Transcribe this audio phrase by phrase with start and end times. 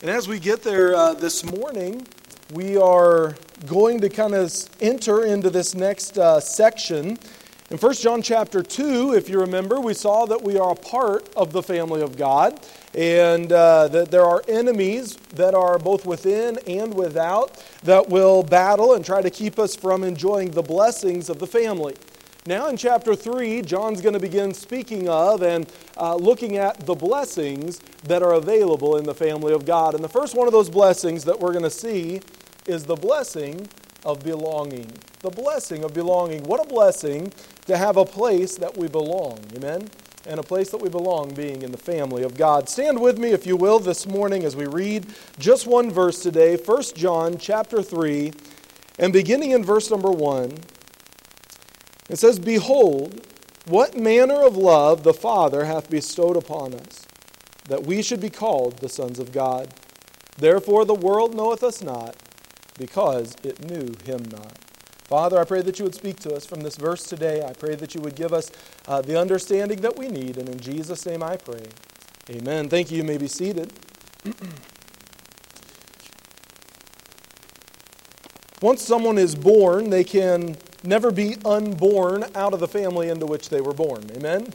[0.00, 2.06] And as we get there uh, this morning,
[2.52, 3.34] we are
[3.66, 7.18] going to kind of enter into this next uh, section.
[7.70, 11.28] In 1 John chapter 2, if you remember, we saw that we are a part
[11.36, 12.58] of the family of God
[12.94, 18.94] and uh, that there are enemies that are both within and without that will battle
[18.94, 21.94] and try to keep us from enjoying the blessings of the family.
[22.48, 26.94] Now, in chapter 3, John's going to begin speaking of and uh, looking at the
[26.94, 29.94] blessings that are available in the family of God.
[29.94, 32.22] And the first one of those blessings that we're going to see
[32.64, 33.68] is the blessing
[34.02, 34.90] of belonging.
[35.20, 36.42] The blessing of belonging.
[36.44, 37.34] What a blessing
[37.66, 39.40] to have a place that we belong.
[39.54, 39.86] Amen?
[40.26, 42.70] And a place that we belong being in the family of God.
[42.70, 45.06] Stand with me, if you will, this morning as we read
[45.38, 48.32] just one verse today, 1 John chapter 3,
[48.98, 50.56] and beginning in verse number 1.
[52.08, 53.26] It says, Behold,
[53.66, 57.06] what manner of love the Father hath bestowed upon us,
[57.68, 59.74] that we should be called the sons of God.
[60.38, 62.16] Therefore the world knoweth us not,
[62.78, 64.56] because it knew him not.
[65.04, 67.42] Father, I pray that you would speak to us from this verse today.
[67.42, 68.50] I pray that you would give us
[68.86, 71.66] uh, the understanding that we need, and in Jesus' name I pray.
[72.30, 72.68] Amen.
[72.68, 72.98] Thank you.
[72.98, 73.72] You may be seated.
[78.60, 83.48] Once someone is born, they can never be unborn out of the family into which
[83.48, 84.04] they were born.
[84.16, 84.52] Amen?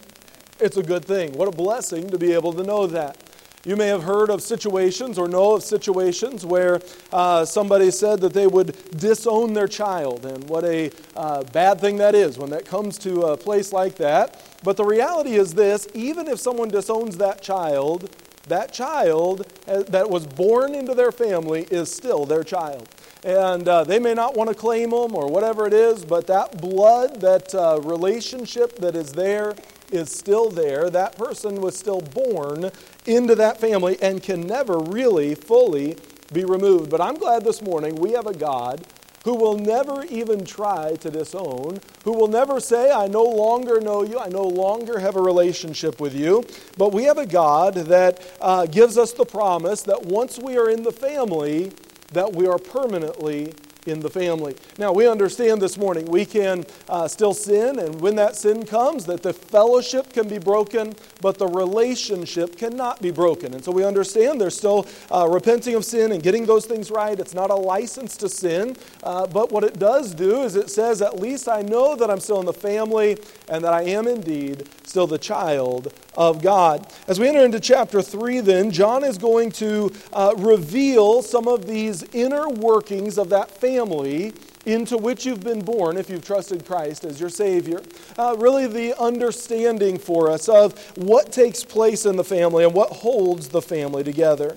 [0.60, 1.34] It's a good thing.
[1.34, 3.18] What a blessing to be able to know that.
[3.66, 6.82] You may have heard of situations or know of situations where
[7.14, 11.96] uh, somebody said that they would disown their child, and what a uh, bad thing
[11.98, 14.42] that is when that comes to a place like that.
[14.64, 18.14] But the reality is this even if someone disowns that child,
[18.50, 22.90] that child uh, that was born into their family is still their child
[23.24, 26.60] and uh, they may not want to claim them or whatever it is, but that
[26.60, 29.54] blood, that uh, relationship that is there
[29.92, 30.90] is still there.
[30.90, 32.72] That person was still born
[33.06, 35.98] into that family and can never really fully
[36.34, 36.90] be removed.
[36.90, 38.86] But I'm glad this morning we have a God
[39.24, 44.04] who will never even try to disown, who will never say, I no longer know
[44.04, 46.44] you, I no longer have a relationship with you.
[46.78, 50.70] But we have a God that uh, gives us the promise that once we are
[50.70, 51.72] in the family,
[52.14, 53.54] that we are permanently
[53.88, 54.56] in the family.
[54.78, 59.06] Now, we understand this morning we can uh, still sin, and when that sin comes,
[59.06, 63.54] that the fellowship can be broken, but the relationship cannot be broken.
[63.54, 67.20] And so we understand there's still uh, repenting of sin and getting those things right.
[67.20, 71.02] It's not a license to sin, uh, but what it does do is it says,
[71.02, 73.18] at least I know that I'm still in the family
[73.48, 76.92] and that I am indeed still the child of God.
[77.08, 81.66] As we enter into chapter 3, then, John is going to uh, reveal some of
[81.66, 84.34] these inner workings of that family
[84.66, 87.82] into which you've been born if you've trusted Christ as your Savior.
[88.18, 92.90] Uh, really, the understanding for us of what takes place in the family and what
[92.90, 94.56] holds the family together.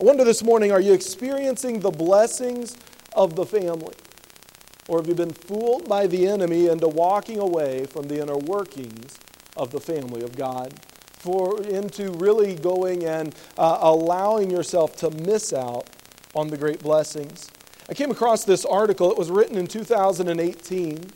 [0.00, 2.76] I wonder this morning are you experiencing the blessings
[3.14, 3.94] of the family?
[4.88, 9.18] Or have you been fooled by the enemy into walking away from the inner workings
[9.56, 10.74] of the family of God?
[11.18, 15.88] For into really going and uh, allowing yourself to miss out
[16.34, 17.48] on the great blessings.
[17.88, 19.10] I came across this article.
[19.10, 21.10] It was written in 2018.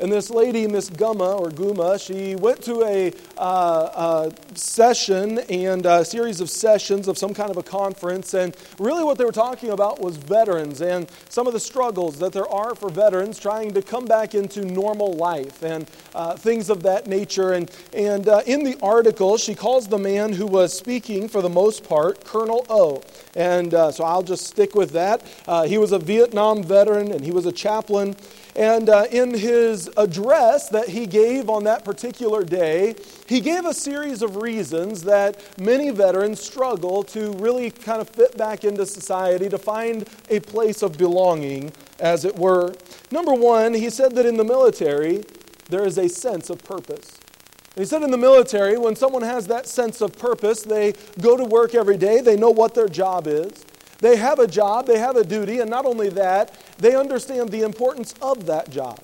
[0.00, 6.04] And this lady, Miss Guma or Guma, she went to a, uh, session and a
[6.04, 8.34] series of sessions of some kind of a conference.
[8.34, 12.32] And really, what they were talking about was veterans and some of the struggles that
[12.32, 16.82] there are for veterans trying to come back into normal life and uh, things of
[16.82, 17.52] that nature.
[17.52, 21.48] And, and uh, in the article, she calls the man who was speaking for the
[21.48, 23.02] most part Colonel O.
[23.34, 25.22] And uh, so I'll just stick with that.
[25.46, 28.16] Uh, he was a Vietnam veteran and he was a chaplain.
[28.54, 32.94] And uh, in his address that he gave on that particular day,
[33.26, 38.36] he gave a series of reasons that many veterans struggle to really kind of fit
[38.36, 42.74] back into society, to find a place of belonging, as it were.
[43.10, 45.24] Number one, he said that in the military,
[45.70, 47.18] there is a sense of purpose.
[47.74, 50.92] He said in the military, when someone has that sense of purpose, they
[51.22, 53.64] go to work every day, they know what their job is.
[54.00, 57.62] They have a job, they have a duty, and not only that, they understand the
[57.62, 59.00] importance of that job.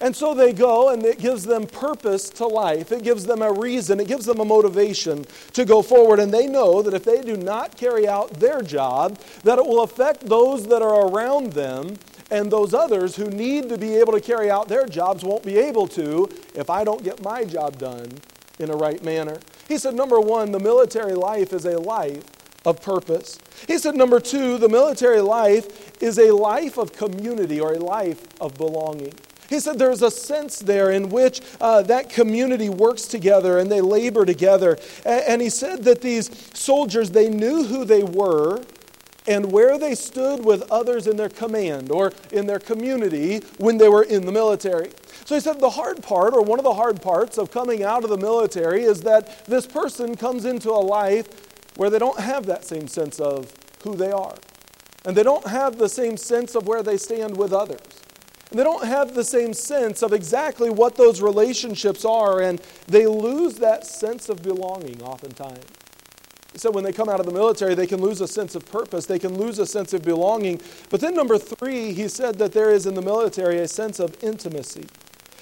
[0.00, 2.92] And so they go, and it gives them purpose to life.
[2.92, 6.18] It gives them a reason, it gives them a motivation to go forward.
[6.18, 9.82] And they know that if they do not carry out their job, that it will
[9.82, 11.96] affect those that are around them,
[12.30, 15.56] and those others who need to be able to carry out their jobs won't be
[15.56, 18.10] able to if I don't get my job done
[18.58, 19.38] in a right manner.
[19.68, 22.24] He said, number one, the military life is a life
[22.64, 23.38] of purpose.
[23.66, 28.26] He said, number two, the military life is a life of community or a life
[28.40, 29.14] of belonging.
[29.48, 33.80] He said there's a sense there in which uh, that community works together and they
[33.80, 34.78] labor together.
[35.04, 38.62] And, and he said that these soldiers, they knew who they were
[39.26, 43.88] and where they stood with others in their command or in their community when they
[43.88, 44.90] were in the military.
[45.24, 48.04] So he said the hard part, or one of the hard parts of coming out
[48.04, 51.43] of the military, is that this person comes into a life
[51.76, 54.36] where they don't have that same sense of who they are.
[55.04, 57.80] And they don't have the same sense of where they stand with others.
[58.50, 63.06] And they don't have the same sense of exactly what those relationships are, and they
[63.06, 65.64] lose that sense of belonging oftentimes.
[66.56, 69.06] So when they come out of the military, they can lose a sense of purpose,
[69.06, 70.60] they can lose a sense of belonging.
[70.88, 74.16] But then, number three, he said that there is in the military a sense of
[74.22, 74.86] intimacy.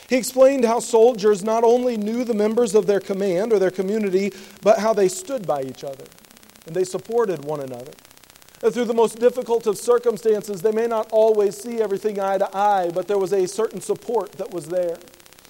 [0.09, 4.33] He explained how soldiers not only knew the members of their command or their community,
[4.63, 6.05] but how they stood by each other
[6.67, 7.93] and they supported one another.
[8.63, 12.57] And through the most difficult of circumstances, they may not always see everything eye to
[12.57, 14.97] eye, but there was a certain support that was there.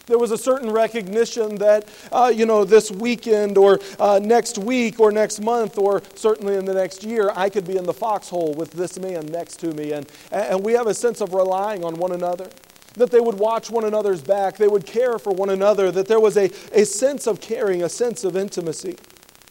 [0.06, 4.98] There was a certain recognition that, uh, you know, this weekend or uh, next week
[4.98, 8.54] or next month or certainly in the next year, I could be in the foxhole
[8.54, 9.92] with this man next to me.
[9.92, 12.48] And, and we have a sense of relying on one another.
[12.94, 16.20] That they would watch one another's back, they would care for one another, that there
[16.20, 18.96] was a, a sense of caring, a sense of intimacy.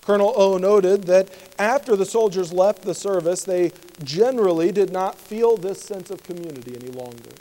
[0.02, 3.72] Colonel O noted that after the soldiers left the service, they
[4.04, 7.32] generally did not feel this sense of community any longer.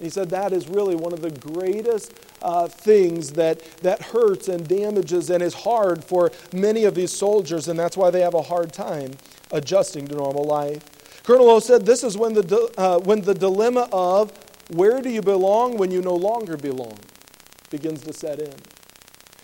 [0.00, 2.12] He said that is really one of the greatest
[2.42, 7.68] uh, things that, that hurts and damages and is hard for many of these soldiers,
[7.68, 9.12] and that's why they have a hard time
[9.52, 10.82] adjusting to normal life.
[11.24, 14.32] Colonel O said this is when the, uh, when the dilemma of
[14.68, 16.98] where do you belong when you no longer belong
[17.70, 18.54] begins to set in.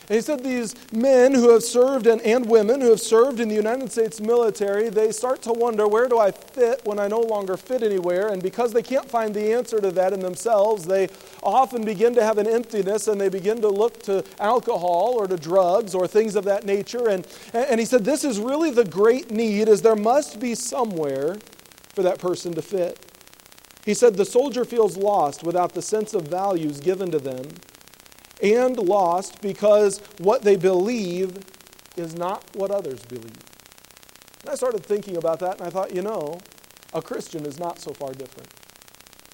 [0.09, 3.49] And he said these men who have served and, and women who have served in
[3.49, 7.21] the United States military, they start to wonder where do I fit when I no
[7.21, 8.29] longer fit anywhere?
[8.29, 11.09] And because they can't find the answer to that in themselves, they
[11.43, 15.37] often begin to have an emptiness and they begin to look to alcohol or to
[15.37, 17.09] drugs or things of that nature.
[17.09, 21.37] And, and he said this is really the great need is there must be somewhere
[21.95, 22.99] for that person to fit.
[23.85, 27.47] He said the soldier feels lost without the sense of values given to them
[28.43, 31.39] and lost because what they believe
[31.97, 33.37] is not what others believe.
[34.43, 36.41] And I started thinking about that and I thought, you know,
[36.93, 38.49] a Christian is not so far different.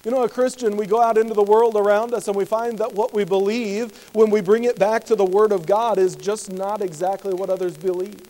[0.04, 2.78] You know, a Christian, we go out into the world around us and we find
[2.78, 6.14] that what we believe, when we bring it back to the Word of God, is
[6.14, 8.20] just not exactly what others believe.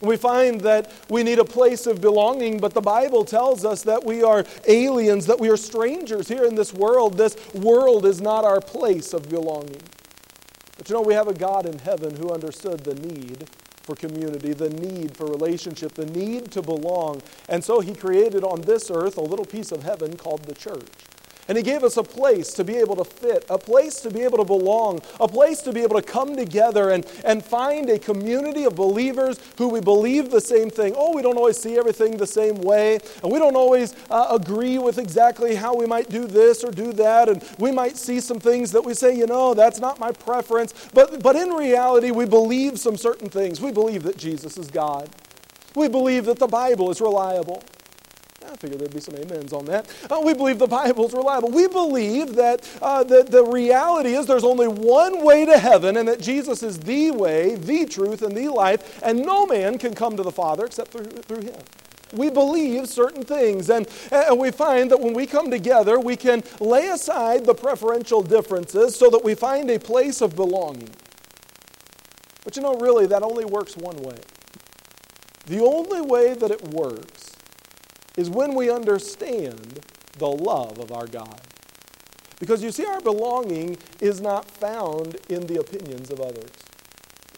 [0.00, 4.04] We find that we need a place of belonging, but the Bible tells us that
[4.04, 7.16] we are aliens, that we are strangers here in this world.
[7.16, 9.80] This world is not our place of belonging.
[10.76, 13.48] But you know, we have a God in heaven who understood the need
[13.82, 17.22] for community, the need for relationship, the need to belong.
[17.48, 20.88] And so he created on this earth a little piece of heaven called the church.
[21.48, 24.22] And He gave us a place to be able to fit, a place to be
[24.22, 27.98] able to belong, a place to be able to come together and, and find a
[27.98, 30.94] community of believers who we believe the same thing.
[30.96, 34.78] Oh, we don't always see everything the same way, and we don't always uh, agree
[34.78, 38.40] with exactly how we might do this or do that, and we might see some
[38.40, 40.74] things that we say, you know, that's not my preference.
[40.92, 43.60] But, but in reality, we believe some certain things.
[43.60, 45.08] We believe that Jesus is God,
[45.74, 47.62] we believe that the Bible is reliable.
[48.50, 49.86] I figured there'd be some amens on that.
[50.10, 51.50] Uh, we believe the Bible's reliable.
[51.50, 56.08] We believe that uh, the, the reality is there's only one way to heaven and
[56.08, 60.16] that Jesus is the way, the truth, and the life, and no man can come
[60.16, 61.60] to the Father except through, through him.
[62.12, 66.44] We believe certain things, and, and we find that when we come together, we can
[66.60, 70.90] lay aside the preferential differences so that we find a place of belonging.
[72.44, 74.18] But you know, really, that only works one way.
[75.46, 77.25] The only way that it works
[78.16, 79.80] is when we understand
[80.18, 81.40] the love of our God.
[82.38, 86.50] Because you see, our belonging is not found in the opinions of others.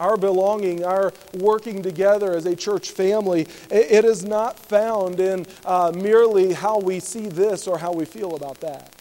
[0.00, 5.92] Our belonging, our working together as a church family, it is not found in uh,
[5.94, 8.94] merely how we see this or how we feel about that.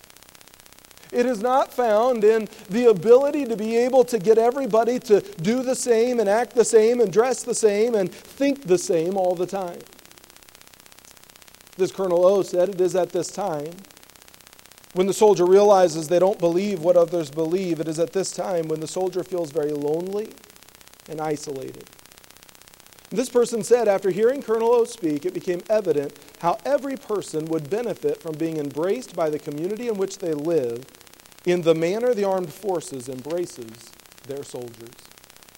[1.12, 5.64] It is not found in the ability to be able to get everybody to do
[5.64, 9.36] the same and act the same and dress the same and think the same all
[9.36, 9.80] the time.
[11.80, 13.72] As Colonel O said, it is at this time
[14.94, 17.80] when the soldier realizes they don't believe what others believe.
[17.80, 20.30] It is at this time when the soldier feels very lonely
[21.08, 21.86] and isolated.
[23.10, 27.70] This person said, after hearing Colonel O speak, it became evident how every person would
[27.70, 30.84] benefit from being embraced by the community in which they live
[31.46, 33.72] in the manner the armed forces embraces
[34.28, 35.07] their soldiers.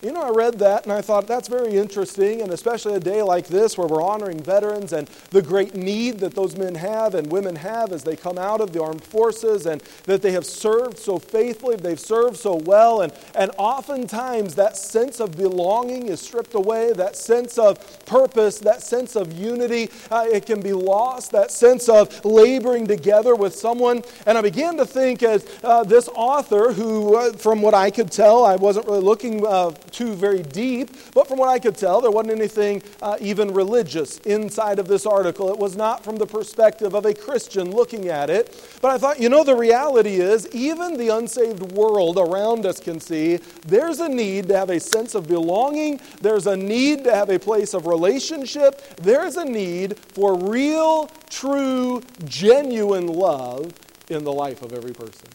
[0.02, 3.22] You know, I read that and I thought that's very interesting, and especially a day
[3.22, 7.30] like this where we're honoring veterans and the great need that those men have and
[7.30, 10.98] women have as they come out of the armed forces and that they have served
[10.98, 16.54] so faithfully, they've served so well, and, and oftentimes that sense of belonging is stripped
[16.54, 21.52] away, that sense of purpose, that sense of unity, uh, it can be lost, that
[21.52, 24.02] sense of laboring together with someone.
[24.26, 28.14] And I began to think as uh, this author, who, uh, from what I could
[28.14, 32.02] tell, I wasn't really looking uh, too very deep, but from what I could tell,
[32.02, 35.52] there wasn't anything uh, even religious inside of this article.
[35.52, 38.62] It was not from the perspective of a Christian looking at it.
[38.82, 43.00] But I thought, you know, the reality is, even the unsaved world around us can
[43.00, 47.30] see there's a need to have a sense of belonging, there's a need to have
[47.30, 53.74] a place of relationship, there's a need for real, true, genuine love
[54.10, 55.30] in the life of every person.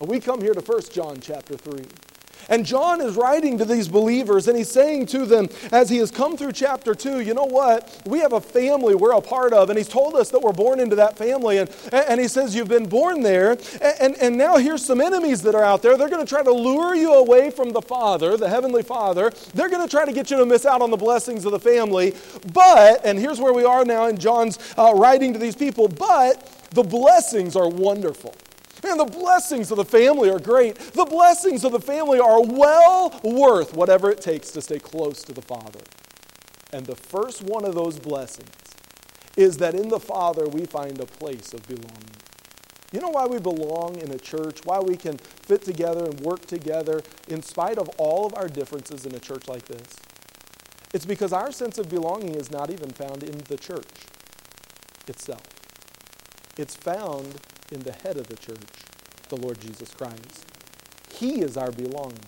[0.00, 1.84] We come here to 1 John chapter 3.
[2.50, 6.10] And John is writing to these believers and he's saying to them, as he has
[6.10, 8.02] come through chapter 2, you know what?
[8.04, 9.70] We have a family we're a part of.
[9.70, 11.58] And he's told us that we're born into that family.
[11.58, 13.56] And, and he says, You've been born there.
[14.00, 15.96] And, and, now here's some enemies that are out there.
[15.96, 19.30] They're going to try to lure you away from the Father, the Heavenly Father.
[19.54, 21.60] They're going to try to get you to miss out on the blessings of the
[21.60, 22.14] family.
[22.52, 26.50] But, and here's where we are now in John's uh, writing to these people, but
[26.70, 28.34] the blessings are wonderful.
[28.82, 30.76] Man, the blessings of the family are great.
[30.76, 35.32] The blessings of the family are well worth whatever it takes to stay close to
[35.32, 35.80] the Father.
[36.72, 38.50] And the first one of those blessings
[39.36, 42.16] is that in the Father we find a place of belonging.
[42.92, 44.60] You know why we belong in a church?
[44.64, 49.06] Why we can fit together and work together in spite of all of our differences
[49.06, 49.96] in a church like this?
[50.92, 54.06] It's because our sense of belonging is not even found in the church
[55.06, 55.42] itself.
[56.56, 58.58] It's found in the head of the church,
[59.28, 60.46] the Lord Jesus Christ.
[61.12, 62.18] He is our belonging,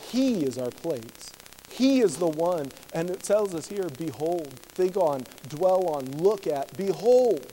[0.00, 1.32] He is our place.
[1.70, 6.46] He is the one, and it tells us here behold, think on, dwell on, look
[6.46, 7.46] at, behold,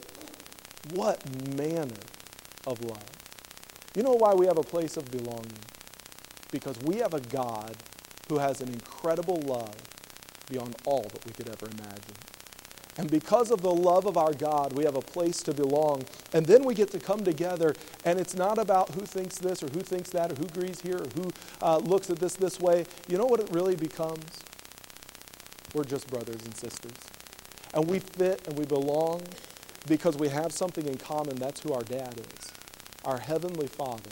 [0.94, 1.22] what
[1.58, 1.98] manner
[2.66, 3.04] of love.
[3.96, 5.60] You know why we have a place of belonging?
[6.52, 7.76] Because we have a God
[8.30, 9.76] who has an incredible love
[10.50, 12.16] beyond all that we could ever imagine.
[12.98, 16.04] And because of the love of our God, we have a place to belong.
[16.32, 17.74] And then we get to come together,
[18.06, 20.98] and it's not about who thinks this or who thinks that or who agrees here
[20.98, 21.30] or who
[21.62, 22.86] uh, looks at this this way.
[23.08, 24.26] You know what it really becomes?
[25.74, 26.98] We're just brothers and sisters.
[27.74, 29.24] And we fit and we belong
[29.88, 31.36] because we have something in common.
[31.38, 32.52] That's who our dad is
[33.06, 34.12] our Heavenly Father,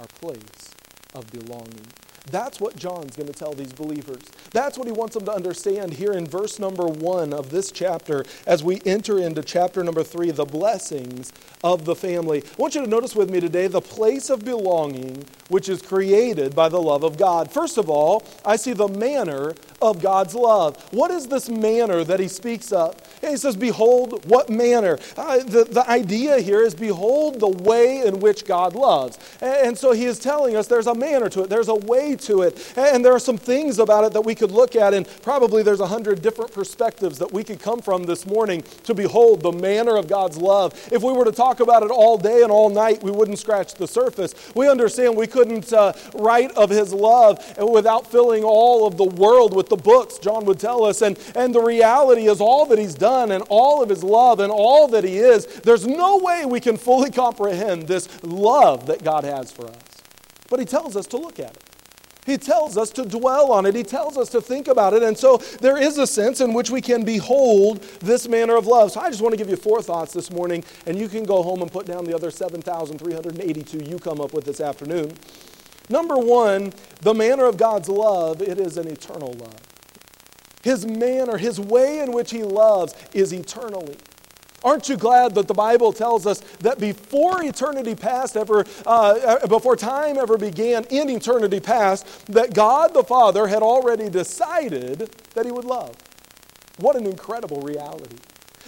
[0.00, 0.74] our place
[1.14, 1.86] of belonging.
[2.30, 4.22] That's what John's going to tell these believers.
[4.54, 8.24] That's what he wants them to understand here in verse number one of this chapter
[8.46, 11.32] as we enter into chapter number three, the blessings
[11.64, 12.44] of the family.
[12.44, 16.54] I want you to notice with me today the place of belonging which is created
[16.54, 17.50] by the love of God.
[17.50, 20.76] First of all, I see the manner of God's love.
[20.92, 22.96] What is this manner that he speaks of?
[23.20, 24.98] He says, Behold, what manner?
[25.16, 29.18] Uh, the, the idea here is, Behold the way in which God loves.
[29.40, 32.16] And, and so he is telling us there's a manner to it, there's a way
[32.16, 32.72] to it.
[32.76, 35.80] And there are some things about it that we could look at, and probably there's
[35.80, 39.96] a hundred different perspectives that we could come from this morning to behold the manner
[39.96, 40.74] of God's love.
[40.92, 43.72] If we were to talk about it all day and all night, we wouldn't scratch
[43.74, 44.34] the surface.
[44.54, 49.56] We understand we couldn't uh, write of his love without filling all of the world
[49.56, 51.00] with the books, John would tell us.
[51.00, 54.52] And, and the reality is, all that he's done and all of his love and
[54.52, 59.24] all that he is, there's no way we can fully comprehend this love that God
[59.24, 60.02] has for us.
[60.50, 61.73] But he tells us to look at it.
[62.26, 63.74] He tells us to dwell on it.
[63.74, 65.02] He tells us to think about it.
[65.02, 68.92] And so there is a sense in which we can behold this manner of love.
[68.92, 71.42] So I just want to give you four thoughts this morning, and you can go
[71.42, 75.12] home and put down the other 7,382 you come up with this afternoon.
[75.90, 79.60] Number one, the manner of God's love, it is an eternal love.
[80.62, 83.96] His manner, his way in which he loves is eternally.
[84.64, 89.76] Aren't you glad that the Bible tells us that before eternity past ever, uh, before
[89.76, 95.52] time ever began in eternity past, that God the Father had already decided that He
[95.52, 95.94] would love?
[96.78, 98.16] What an incredible reality.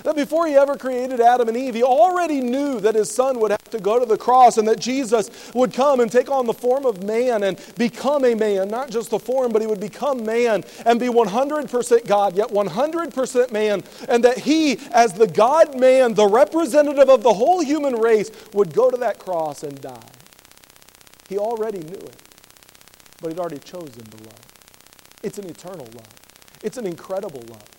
[0.02, 3.50] That before he ever created Adam and Eve, he already knew that his son would
[3.50, 6.52] have to go to the cross and that Jesus would come and take on the
[6.52, 10.24] form of man and become a man, not just the form, but he would become
[10.24, 16.14] man and be 100% God, yet 100% man, and that he, as the God man,
[16.14, 20.10] the representative of the whole human race, would go to that cross and die.
[21.28, 22.22] He already knew it,
[23.20, 24.40] but he'd already chosen to love.
[25.22, 26.14] It's an eternal love,
[26.62, 27.75] it's an incredible love.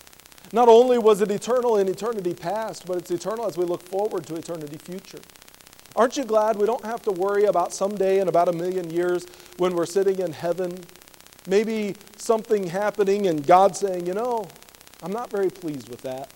[0.52, 4.26] Not only was it eternal in eternity past, but it's eternal as we look forward
[4.26, 5.20] to eternity future.
[5.96, 9.26] Aren't you glad we don't have to worry about someday in about a million years
[9.56, 10.84] when we're sitting in heaven
[11.48, 14.46] Maybe something happening and God saying, you know,
[15.02, 16.30] I'm not very pleased with that.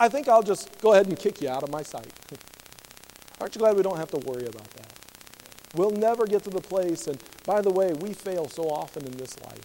[0.00, 2.10] I think I'll just go ahead and kick you out of my sight.
[3.40, 4.92] Aren't you glad we don't have to worry about that?
[5.74, 9.12] We'll never get to the place, and by the way, we fail so often in
[9.18, 9.60] this life.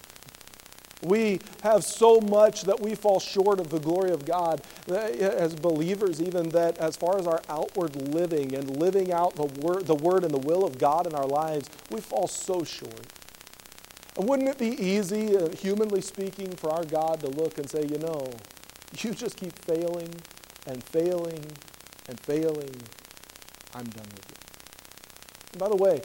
[1.03, 6.21] We have so much that we fall short of the glory of God as believers,
[6.21, 10.23] even that as far as our outward living and living out the word, the word
[10.23, 13.05] and the will of God in our lives, we fall so short.
[14.17, 17.83] And wouldn't it be easy, uh, humanly speaking, for our God to look and say,
[17.85, 18.31] you know,
[18.99, 20.13] you just keep failing
[20.67, 21.43] and failing
[22.07, 22.75] and failing.
[23.73, 25.59] I'm done with you.
[25.59, 26.01] By the way,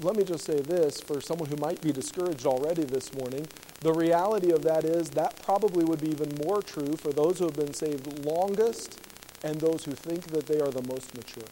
[0.00, 3.46] let me just say this for someone who might be discouraged already this morning.
[3.80, 7.44] The reality of that is that probably would be even more true for those who
[7.44, 8.98] have been saved longest
[9.42, 11.44] and those who think that they are the most mature.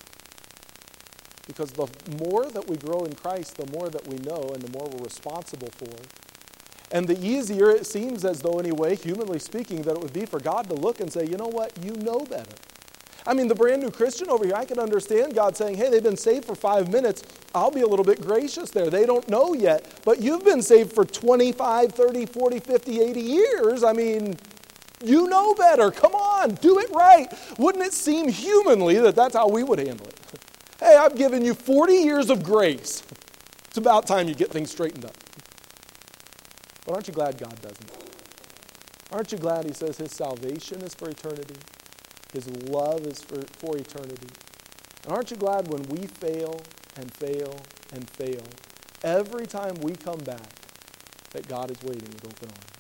[1.47, 1.87] Because the
[2.25, 5.05] more that we grow in Christ, the more that we know and the more we're
[5.05, 5.95] responsible for.
[6.91, 10.41] And the easier it seems as though, anyway, humanly speaking, that it would be for
[10.41, 12.55] God to look and say, you know what, you know better.
[13.27, 16.03] I mean, the brand new Christian over here, I can understand God saying, hey, they've
[16.03, 17.25] been saved for five minutes.
[17.55, 18.91] I'll be a little bit gracious there.
[18.91, 20.01] They don't know yet.
[20.05, 23.85] But you've been saved for 25, 30, 40, 50, 80 years.
[23.85, 24.37] I mean,
[25.03, 25.91] you know better.
[25.91, 27.33] Come on, do it right.
[27.59, 30.21] Wouldn't it seem humanly that that's how we would handle it?
[30.81, 33.05] Hey, I've given you 40 years of grace.
[33.69, 35.17] It's about time you get things straightened up.
[36.85, 37.91] But aren't you glad God doesn't?
[39.13, 41.55] Aren't you glad He says His salvation is for eternity?
[42.33, 44.29] His love is for, for eternity.
[45.05, 46.61] And aren't you glad when we fail
[46.97, 47.57] and fail
[47.93, 48.43] and fail,
[49.03, 50.53] every time we come back,
[51.31, 52.75] that God is waiting with open arms?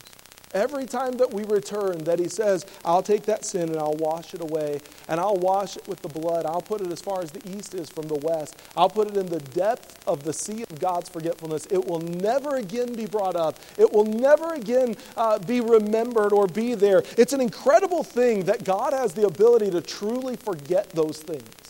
[0.54, 4.34] Every time that we return, that He says, I'll take that sin and I'll wash
[4.34, 6.46] it away, and I'll wash it with the blood.
[6.46, 8.56] I'll put it as far as the east is from the west.
[8.76, 11.66] I'll put it in the depth of the sea of God's forgetfulness.
[11.72, 16.46] It will never again be brought up, it will never again uh, be remembered or
[16.46, 17.02] be there.
[17.18, 21.63] It's an incredible thing that God has the ability to truly forget those things.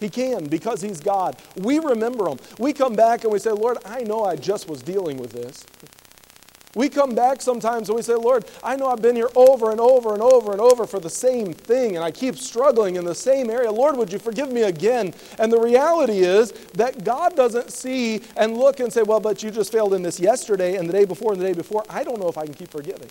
[0.00, 1.36] He can because He's God.
[1.56, 2.38] We remember Him.
[2.58, 5.64] We come back and we say, Lord, I know I just was dealing with this.
[6.74, 9.80] We come back sometimes and we say, Lord, I know I've been here over and
[9.80, 13.14] over and over and over for the same thing, and I keep struggling in the
[13.14, 13.70] same area.
[13.70, 15.14] Lord, would you forgive me again?
[15.38, 19.50] And the reality is that God doesn't see and look and say, Well, but you
[19.50, 21.84] just failed in this yesterday and the day before and the day before.
[21.88, 23.10] I don't know if I can keep forgiving.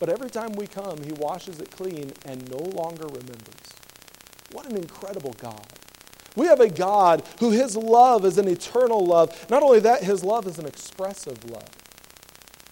[0.00, 3.81] But every time we come, He washes it clean and no longer remembers.
[4.52, 5.66] What an incredible God.
[6.36, 9.50] We have a God who His love is an eternal love.
[9.50, 11.68] Not only that, His love is an expressive love.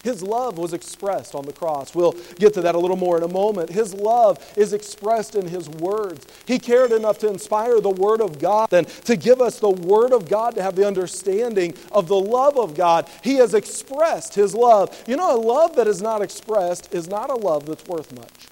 [0.02, 1.94] His love was expressed on the cross.
[1.94, 3.68] We'll get to that a little more in a moment.
[3.68, 6.26] His love is expressed in His words.
[6.46, 10.14] He cared enough to inspire the Word of God and to give us the Word
[10.14, 13.10] of God to have the understanding of the love of God.
[13.22, 15.02] He has expressed His love.
[15.06, 18.48] You know, a love that is not expressed is not a love that's worth much.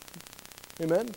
[0.82, 1.08] Amen?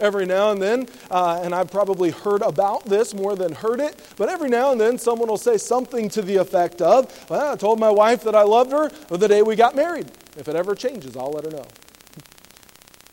[0.00, 3.96] Every now and then, uh, and I've probably heard about this more than heard it,
[4.16, 7.56] but every now and then someone will say something to the effect of, Well, I
[7.56, 10.10] told my wife that I loved her the day we got married.
[10.36, 11.66] If it ever changes, I'll let her know.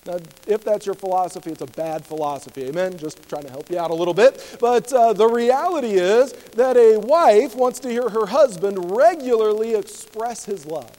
[0.03, 0.17] Now,
[0.47, 2.63] if that's your philosophy, it's a bad philosophy.
[2.63, 2.97] Amen?
[2.97, 4.57] Just trying to help you out a little bit.
[4.59, 10.43] But uh, the reality is that a wife wants to hear her husband regularly express
[10.43, 10.89] his love.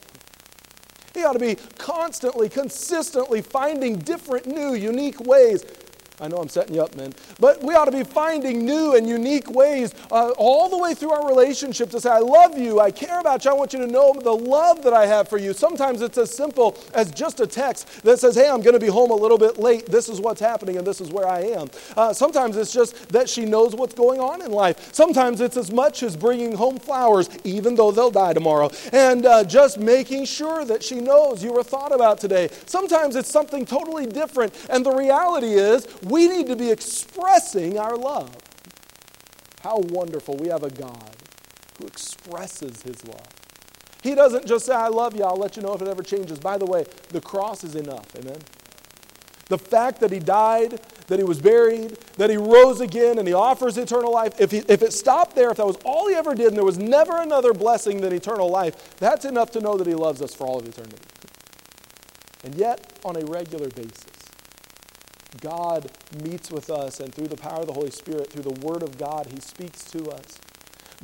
[1.13, 5.63] He ought to be constantly, consistently finding different, new, unique ways
[6.19, 7.13] I know I'm setting you up, man.
[7.39, 11.11] But we ought to be finding new and unique ways uh, all the way through
[11.11, 13.87] our relationship to say, I love you, I care about you, I want you to
[13.87, 15.53] know the love that I have for you.
[15.53, 18.87] Sometimes it's as simple as just a text that says, Hey, I'm going to be
[18.87, 19.87] home a little bit late.
[19.87, 21.67] This is what's happening and this is where I am.
[21.97, 24.93] Uh, sometimes it's just that she knows what's going on in life.
[24.93, 29.43] Sometimes it's as much as bringing home flowers, even though they'll die tomorrow, and uh,
[29.43, 32.49] just making sure that she knows you were thought about today.
[32.65, 34.53] Sometimes it's something totally different.
[34.69, 38.35] And the reality is, we need to be expressing our love.
[39.61, 41.15] How wonderful we have a God
[41.79, 43.27] who expresses his love.
[44.01, 46.37] He doesn't just say, I love you, I'll let you know if it ever changes.
[46.37, 48.13] By the way, the cross is enough.
[48.17, 48.37] Amen?
[49.47, 53.33] The fact that he died, that he was buried, that he rose again, and he
[53.33, 56.35] offers eternal life, if, he, if it stopped there, if that was all he ever
[56.35, 59.87] did, and there was never another blessing than eternal life, that's enough to know that
[59.87, 60.97] he loves us for all of eternity.
[62.43, 64.05] And yet, on a regular basis,
[65.41, 65.91] God
[66.23, 68.97] meets with us, and through the power of the Holy Spirit, through the Word of
[68.97, 70.39] God, He speaks to us.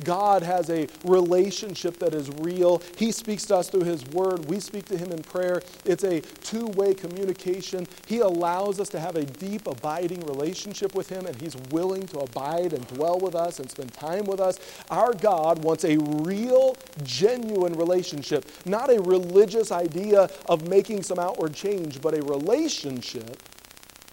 [0.04, 2.82] God has a relationship that is real.
[2.96, 4.46] He speaks to us through His Word.
[4.46, 5.62] We speak to Him in prayer.
[5.84, 7.86] It's a two way communication.
[8.06, 12.20] He allows us to have a deep, abiding relationship with Him, and He's willing to
[12.20, 14.58] abide and dwell with us and spend time with us.
[14.90, 21.54] Our God wants a real, genuine relationship, not a religious idea of making some outward
[21.54, 23.38] change, but a relationship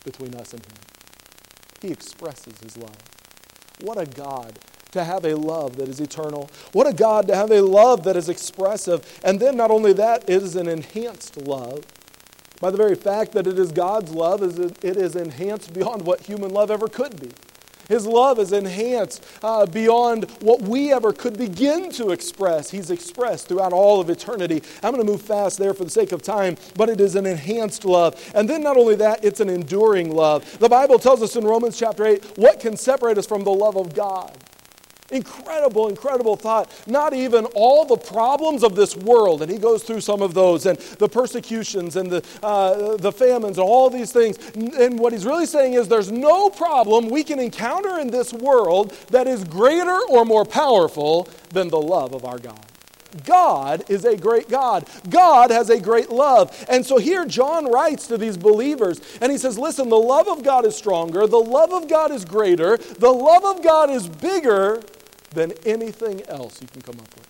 [0.08, 0.76] between us and Him.
[1.82, 2.98] He expresses His love.
[3.82, 4.58] What a God
[4.94, 6.50] to have a love that is eternal.
[6.72, 9.20] What a God to have a love that is expressive.
[9.24, 11.86] And then, not only that, it is an enhanced love.
[12.60, 16.52] By the very fact that it is God's love, it is enhanced beyond what human
[16.52, 17.30] love ever could be.
[17.90, 22.70] His love is enhanced uh, beyond what we ever could begin to express.
[22.70, 24.62] He's expressed throughout all of eternity.
[24.84, 27.26] I'm going to move fast there for the sake of time, but it is an
[27.26, 28.32] enhanced love.
[28.36, 30.60] And then, not only that, it's an enduring love.
[30.60, 33.78] The Bible tells us in Romans chapter 8 what can separate us from the love
[33.78, 34.38] of God?
[35.10, 36.70] Incredible, incredible thought.
[36.86, 40.66] Not even all the problems of this world, and he goes through some of those,
[40.66, 44.38] and the persecutions and the, uh, the famines, and all these things.
[44.56, 48.92] And what he's really saying is there's no problem we can encounter in this world
[49.10, 52.60] that is greater or more powerful than the love of our God.
[53.26, 54.88] God is a great God.
[55.10, 56.66] God has a great love.
[56.70, 60.44] And so here John writes to these believers and he says, Listen, the love of
[60.44, 64.82] God is stronger, the love of God is greater, the love of God is bigger
[65.32, 67.28] than anything else you can come up with.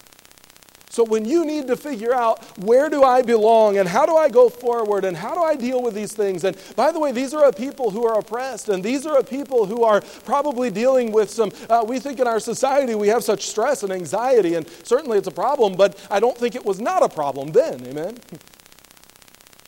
[0.98, 4.30] So when you need to figure out where do I belong and how do I
[4.30, 7.36] go forward and how do I deal with these things, and by the way, these
[7.36, 11.12] are a people who are oppressed and these are a people who are probably dealing
[11.12, 11.52] with some.
[11.70, 15.28] Uh, we think in our society we have such stress and anxiety, and certainly it's
[15.28, 17.86] a problem, but I don't think it was not a problem then.
[17.86, 18.18] Amen.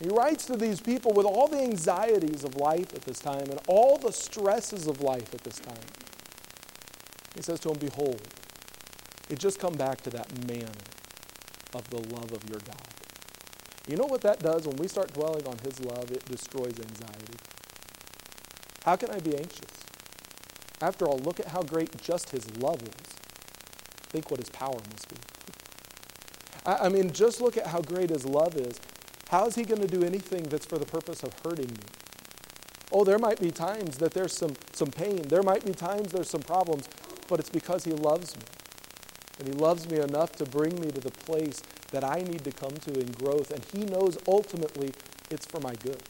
[0.02, 3.60] He writes to these people with all the anxieties of life at this time and
[3.68, 5.76] all the stresses of life at this time.
[7.36, 8.22] He says to him, Behold,
[9.30, 10.72] it just come back to that manner
[11.74, 12.88] of the love of your God.
[13.88, 16.12] You know what that does when we start dwelling on his love?
[16.12, 17.38] It destroys anxiety.
[18.84, 19.72] How can I be anxious?
[20.82, 23.13] After all, look at how great just his love is.
[24.10, 25.18] Think what his power must be.
[26.65, 28.80] I, I mean, just look at how great his love is.
[29.30, 31.84] How is he going to do anything that's for the purpose of hurting me?
[32.92, 35.22] Oh, there might be times that there's some, some pain.
[35.28, 36.88] There might be times there's some problems
[37.30, 38.44] but it's because He loves me.
[39.38, 42.52] And He loves me enough to bring me to the place that I need to
[42.52, 43.52] come to in growth.
[43.52, 44.94] And He knows ultimately
[45.30, 46.02] it's for my good.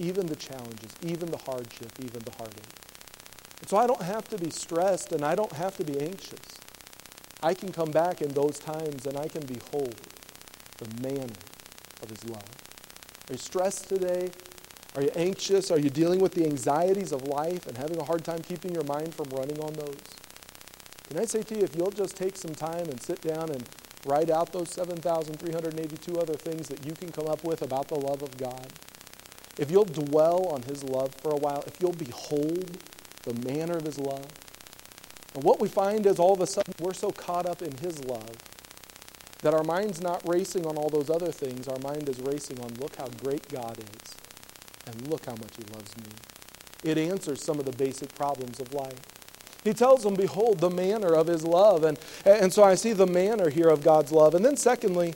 [0.00, 2.74] Even the challenges, even the hardship, even the heartache.
[3.60, 6.58] And so I don't have to be stressed and I don't have to be anxious.
[7.42, 9.94] I can come back in those times and I can behold
[10.78, 11.34] the manner
[12.02, 12.42] of His love.
[13.28, 14.30] Are you stressed today?
[14.98, 15.70] Are you anxious?
[15.70, 18.82] Are you dealing with the anxieties of life and having a hard time keeping your
[18.82, 20.00] mind from running on those?
[21.08, 23.62] Can I say to you, if you'll just take some time and sit down and
[24.04, 28.22] write out those 7,382 other things that you can come up with about the love
[28.22, 28.72] of God,
[29.56, 32.78] if you'll dwell on His love for a while, if you'll behold
[33.22, 34.26] the manner of His love,
[35.36, 38.02] and what we find is all of a sudden we're so caught up in His
[38.04, 38.36] love
[39.42, 41.68] that our mind's not racing on all those other things.
[41.68, 44.07] Our mind is racing on look how great God is.
[44.90, 46.04] And look how much He loves me.
[46.84, 48.98] It answers some of the basic problems of life.
[49.64, 51.84] He tells them, Behold, the manner of His love.
[51.84, 54.34] And, and so I see the manner here of God's love.
[54.34, 55.14] And then, secondly,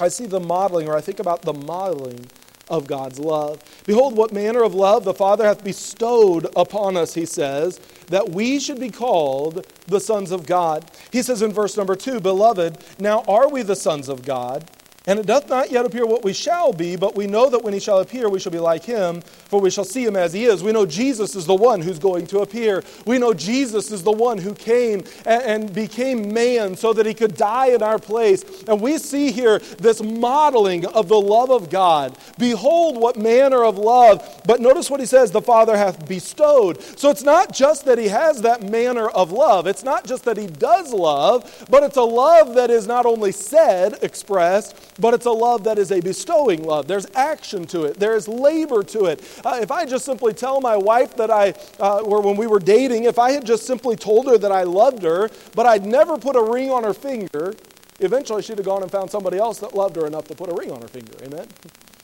[0.00, 2.26] I see the modeling, or I think about the modeling
[2.68, 3.62] of God's love.
[3.84, 8.58] Behold, what manner of love the Father hath bestowed upon us, he says, that we
[8.58, 10.90] should be called the sons of God.
[11.10, 14.70] He says in verse number two, Beloved, now are we the sons of God?
[15.06, 17.74] And it doth not yet appear what we shall be, but we know that when
[17.74, 20.46] he shall appear, we shall be like him, for we shall see him as he
[20.46, 20.62] is.
[20.62, 22.82] We know Jesus is the one who's going to appear.
[23.04, 27.36] We know Jesus is the one who came and, became man so that he could
[27.36, 28.44] die in our place.
[28.66, 32.16] And we see here this modeling of the love of God.
[32.38, 34.42] Behold, what manner of love.
[34.46, 36.80] But notice what he says the Father hath bestowed.
[36.98, 40.38] So it's not just that he has that manner of love, it's not just that
[40.38, 45.26] he does love, but it's a love that is not only said, expressed, but it's
[45.26, 46.86] a love that is a bestowing love.
[46.86, 49.22] There's action to it, there is labor to it.
[49.44, 52.58] Uh, if I just simply tell my wife that I, uh, or when we were
[52.58, 56.16] dating, if I had just simply told her that I loved her, but I'd never
[56.16, 57.54] put a ring on her finger,
[58.00, 60.54] eventually she'd have gone and found somebody else that loved her enough to put a
[60.54, 61.12] ring on her finger.
[61.22, 61.46] Amen?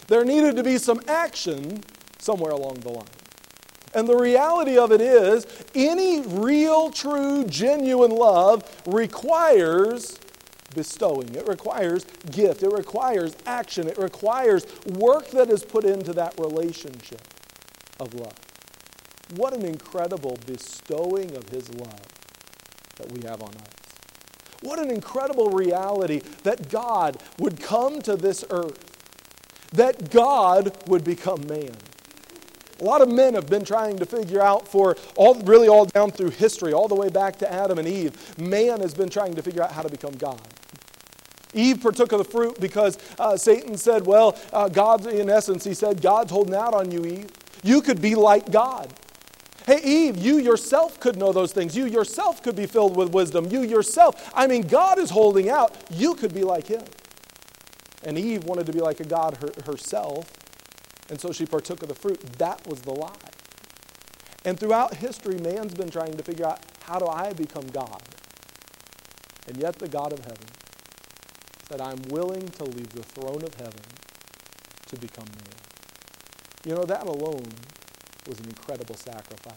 [0.08, 1.82] There needed to be some action
[2.18, 3.04] somewhere along the line.
[3.92, 10.19] And the reality of it is, any real, true, genuine love requires
[10.74, 11.34] bestowing.
[11.34, 12.62] It requires gift.
[12.62, 13.88] It requires action.
[13.88, 17.22] It requires work that is put into that relationship
[17.98, 18.34] of love.
[19.36, 22.00] What an incredible bestowing of His love
[22.96, 23.80] that we have on us.
[24.62, 28.78] What an incredible reality that God would come to this earth,
[29.72, 31.76] that God would become man.
[32.80, 36.10] A lot of men have been trying to figure out for all, really all down
[36.10, 38.38] through history, all the way back to Adam and Eve.
[38.38, 40.40] Man has been trying to figure out how to become God.
[41.54, 45.74] Eve partook of the fruit because uh, Satan said, Well, uh, God, in essence, he
[45.74, 47.30] said, God's holding out on you, Eve.
[47.62, 48.92] You could be like God.
[49.66, 51.76] Hey, Eve, you yourself could know those things.
[51.76, 53.46] You yourself could be filled with wisdom.
[53.50, 55.76] You yourself, I mean, God is holding out.
[55.90, 56.82] You could be like him.
[58.02, 60.32] And Eve wanted to be like a God her, herself,
[61.10, 62.20] and so she partook of the fruit.
[62.38, 63.12] That was the lie.
[64.44, 68.02] And throughout history, man's been trying to figure out how do I become God?
[69.46, 70.46] And yet, the God of heaven
[71.70, 73.80] said, I'm willing to leave the throne of heaven
[74.86, 75.54] to become man.
[76.64, 77.46] You know, that alone
[78.26, 79.54] was an incredible sacrifice.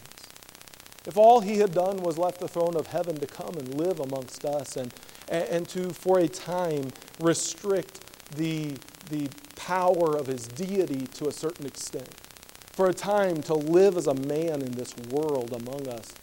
[1.07, 3.99] If all he had done was left the throne of heaven to come and live
[3.99, 4.93] amongst us and,
[5.27, 7.99] and, and to, for a time, restrict
[8.35, 8.77] the,
[9.09, 12.09] the power of his deity to a certain extent,
[12.73, 16.13] for a time to live as a man in this world among us,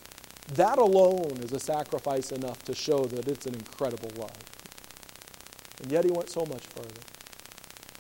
[0.55, 4.50] that alone is a sacrifice enough to show that it's an incredible love.
[5.83, 7.01] And yet he went so much further.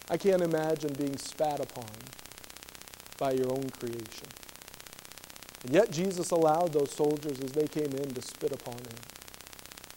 [0.08, 1.90] I can't imagine being spat upon
[3.18, 4.26] by your own creation.
[5.62, 8.98] And yet Jesus allowed those soldiers as they came in to spit upon him.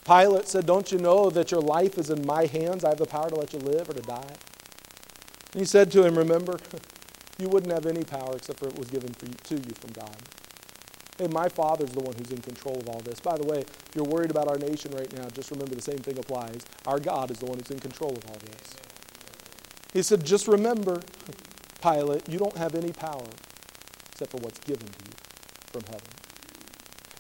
[0.06, 2.84] Pilate said, Don't you know that your life is in my hands?
[2.84, 4.36] I have the power to let you live or to die.
[5.54, 6.60] And he said to him, Remember,
[7.40, 10.18] you wouldn't have any power except for it was given you, to you from God.
[11.32, 13.20] My Father's the one who's in control of all this.
[13.20, 16.00] By the way, if you're worried about our nation right now, just remember the same
[16.00, 16.62] thing applies.
[16.86, 18.74] Our God is the one who's in control of all this.
[19.94, 21.02] He said, Just remember,
[21.82, 23.28] Pilate, you don't have any power
[24.12, 25.14] except for what's given to you
[25.72, 26.08] from heaven.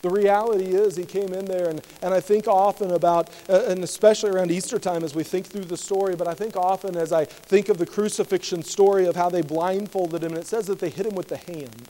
[0.04, 3.82] The reality is, he came in there, and, and I think often about, uh, and
[3.86, 7.14] especially around Easter time as we think through the story, but I think often as
[7.14, 10.80] I think of the crucifixion story of how they blindfolded him, and it says that
[10.80, 11.88] they hit him with the hand.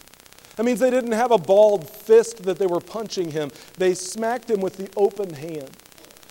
[0.56, 4.50] That means they didn't have a balled fist that they were punching him, they smacked
[4.50, 5.70] him with the open hand.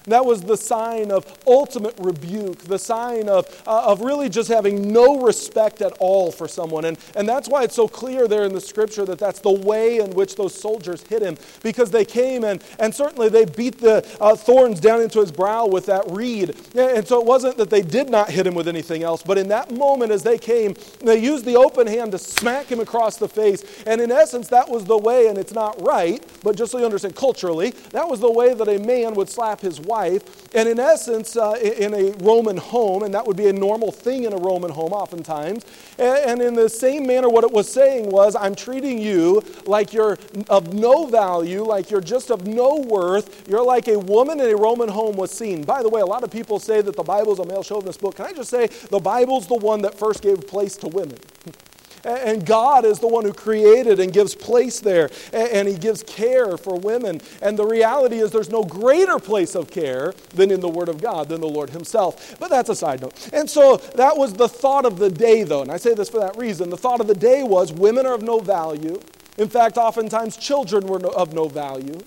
[0.06, 4.92] That was the sign of ultimate rebuke, the sign of, uh, of really just having
[4.92, 6.86] no respect at all for someone.
[6.86, 9.98] And, and that's why it's so clear there in the scripture that that's the way
[9.98, 14.04] in which those soldiers hit him, because they came and, and certainly they beat the
[14.20, 16.56] uh, thorns down into his brow with that reed.
[16.74, 19.48] And so it wasn't that they did not hit him with anything else, but in
[19.48, 23.28] that moment as they came, they used the open hand to smack him across the
[23.28, 23.64] face.
[23.86, 26.84] And in essence, that was the way, and it's not right, but just so you
[26.84, 30.54] understand culturally, that was the way that a man would slap his wife wife.
[30.54, 34.24] And in essence, uh, in a Roman home, and that would be a normal thing
[34.24, 35.64] in a Roman home oftentimes,
[35.98, 39.92] and, and in the same manner, what it was saying was, I'm treating you like
[39.92, 43.46] you're of no value, like you're just of no worth.
[43.48, 45.62] You're like a woman in a Roman home was seen.
[45.62, 48.00] By the way, a lot of people say that the Bible is a male chauvinist
[48.00, 48.16] book.
[48.16, 51.18] Can I just say the Bible's the one that first gave place to women?
[52.04, 56.56] And God is the one who created and gives place there, and He gives care
[56.56, 57.20] for women.
[57.40, 61.00] And the reality is, there's no greater place of care than in the Word of
[61.00, 62.36] God, than the Lord Himself.
[62.38, 63.30] But that's a side note.
[63.32, 65.62] And so that was the thought of the day, though.
[65.62, 66.70] And I say this for that reason.
[66.70, 69.00] The thought of the day was women are of no value.
[69.38, 71.98] In fact, oftentimes children were of no value.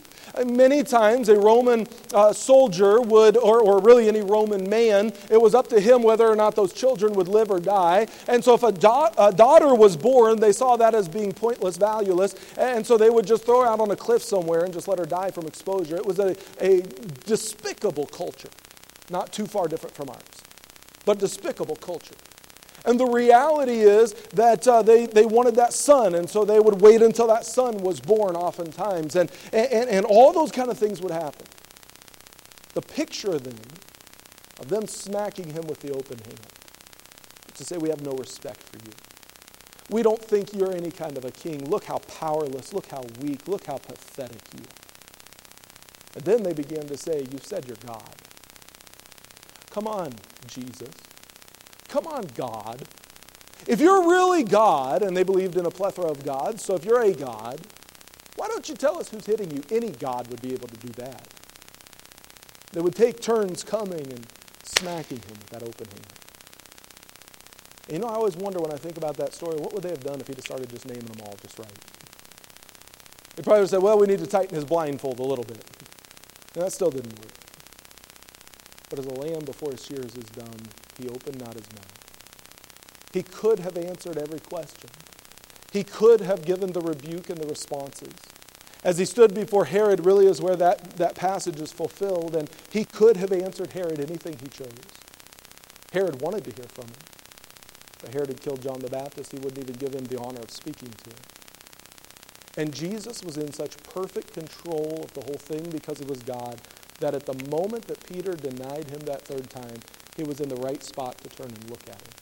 [0.46, 5.56] Many times, a Roman uh, soldier would, or, or really any Roman man, it was
[5.56, 8.08] up to him whether or not those children would live or die.
[8.28, 11.78] And so, if a, da- a daughter was born, they saw that as being pointless,
[11.78, 14.88] valueless, and so they would just throw her out on a cliff somewhere and just
[14.88, 15.96] let her die from exposure.
[15.96, 16.82] It was a, a
[17.26, 18.50] despicable culture,
[19.10, 20.44] not too far different from ours,
[21.06, 22.16] but despicable culture.
[22.86, 26.82] And the reality is that uh, they, they wanted that son, and so they would
[26.82, 31.02] wait until that son was born, oftentimes, and, and, and all those kind of things
[31.02, 31.48] would happen.
[32.74, 33.58] The picture then
[34.60, 36.40] of them smacking him with the open hand
[37.56, 38.92] to say, We have no respect for you.
[39.90, 41.70] We don't think you're any kind of a king.
[41.70, 46.16] Look how powerless, look how weak, look how pathetic you are.
[46.16, 48.16] And then they began to say, You said you're God.
[49.72, 50.14] Come on,
[50.48, 51.05] Jesus.
[51.96, 52.84] Come on, God.
[53.68, 57.02] If you're really God, and they believed in a plethora of gods, so if you're
[57.02, 57.62] a God,
[58.36, 59.62] why don't you tell us who's hitting you?
[59.72, 61.26] Any God would be able to do that.
[62.74, 64.28] They would take turns coming and
[64.64, 66.14] smacking him with that open hand.
[67.88, 69.92] And you know, I always wonder when I think about that story, what would they
[69.92, 71.72] have done if he'd have started just naming them all just right?
[73.38, 75.64] They probably would have said, well, we need to tighten his blindfold a little bit.
[76.56, 77.32] And that still didn't work.
[78.90, 80.60] But as a lamb before his shears is done,
[80.98, 81.96] he opened not his mouth.
[83.14, 84.90] He could have answered every question.
[85.72, 88.14] He could have given the rebuke and the responses.
[88.84, 92.86] As he stood before Herod, really is where that, that passage is fulfilled, and he
[92.86, 94.70] could have answered Herod anything he chose.
[95.92, 96.96] Herod wanted to hear from him.
[98.02, 100.52] But Herod had killed John the Baptist, he wouldn't even give him the honor of
[100.52, 101.20] speaking to him.
[102.58, 106.62] And Jesus was in such perfect control of the whole thing because he was God
[107.00, 109.80] that at the moment that Peter denied him that third time,
[110.16, 112.14] he was in the right spot to turn and look at him.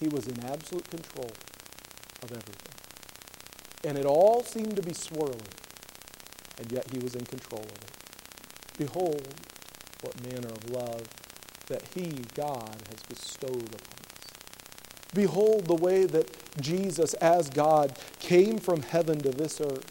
[0.00, 1.30] He was in absolute control
[2.22, 2.72] of everything.
[3.84, 5.40] And it all seemed to be swirling,
[6.58, 7.90] and yet he was in control of it.
[8.78, 9.28] Behold,
[10.02, 11.02] what manner of love
[11.66, 14.26] that he, God, has bestowed upon us.
[15.14, 19.90] Behold the way that Jesus, as God, came from heaven to this earth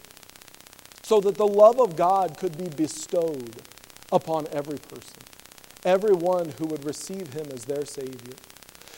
[1.02, 3.62] so that the love of God could be bestowed
[4.10, 5.21] upon every person,
[5.84, 8.34] everyone who would receive him as their Savior.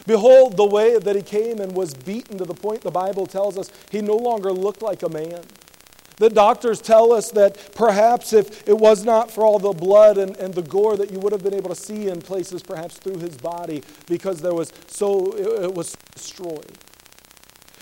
[0.06, 3.56] Behold the way that he came and was beaten to the point the Bible tells
[3.56, 5.40] us he no longer looked like a man.
[6.16, 10.36] The doctors tell us that perhaps if it was not for all the blood and,
[10.36, 13.18] and the gore that you would have been able to see in places perhaps through
[13.18, 16.78] his body because there was so it, it was destroyed.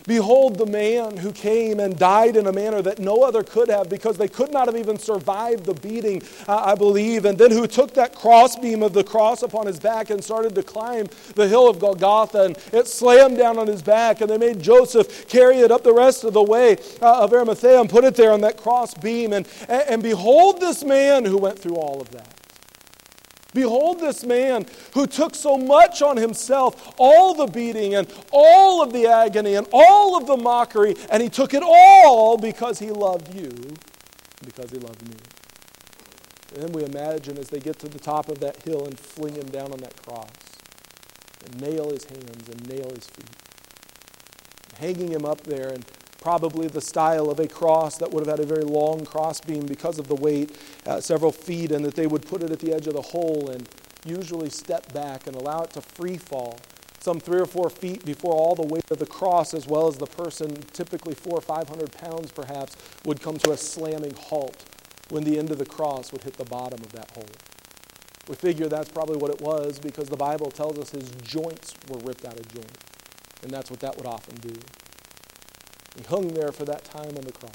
[0.06, 3.88] Behold the man who came and died in a manner that no other could have
[3.88, 7.24] because they could not have even survived the beating, I believe.
[7.24, 10.62] And then who took that crossbeam of the cross upon his back and started to
[10.62, 12.42] climb the hill of Golgotha.
[12.42, 14.20] And it slammed down on his back.
[14.20, 17.80] And they made Joseph carry it up the rest of the way uh, of Arimathea
[17.80, 19.32] and put it there on that crossbeam.
[19.32, 22.31] And, and behold this man who went through all of that.
[23.54, 28.92] Behold this man who took so much on himself, all the beating and all of
[28.92, 33.34] the agony and all of the mockery, and he took it all because he loved
[33.34, 33.50] you,
[34.44, 35.16] because he loved me.
[36.54, 39.34] And then we imagine as they get to the top of that hill and fling
[39.34, 40.30] him down on that cross,
[41.44, 43.30] and nail his hands and nail his feet,
[44.78, 45.84] hanging him up there and
[46.22, 49.98] probably the style of a cross that would have had a very long crossbeam because
[49.98, 50.56] of the weight,
[50.86, 53.50] uh, several feet, and that they would put it at the edge of the hole
[53.50, 53.68] and
[54.04, 56.58] usually step back and allow it to free fall
[57.02, 59.96] some three or four feet before all the weight of the cross, as well as
[59.96, 64.64] the person, typically four or five hundred pounds perhaps, would come to a slamming halt
[65.08, 67.26] when the end of the cross would hit the bottom of that hole.
[68.28, 71.98] We figure that's probably what it was because the Bible tells us his joints were
[71.98, 72.78] ripped out of joint.
[73.42, 74.54] And that's what that would often do.
[75.96, 77.52] He hung there for that time on the cross.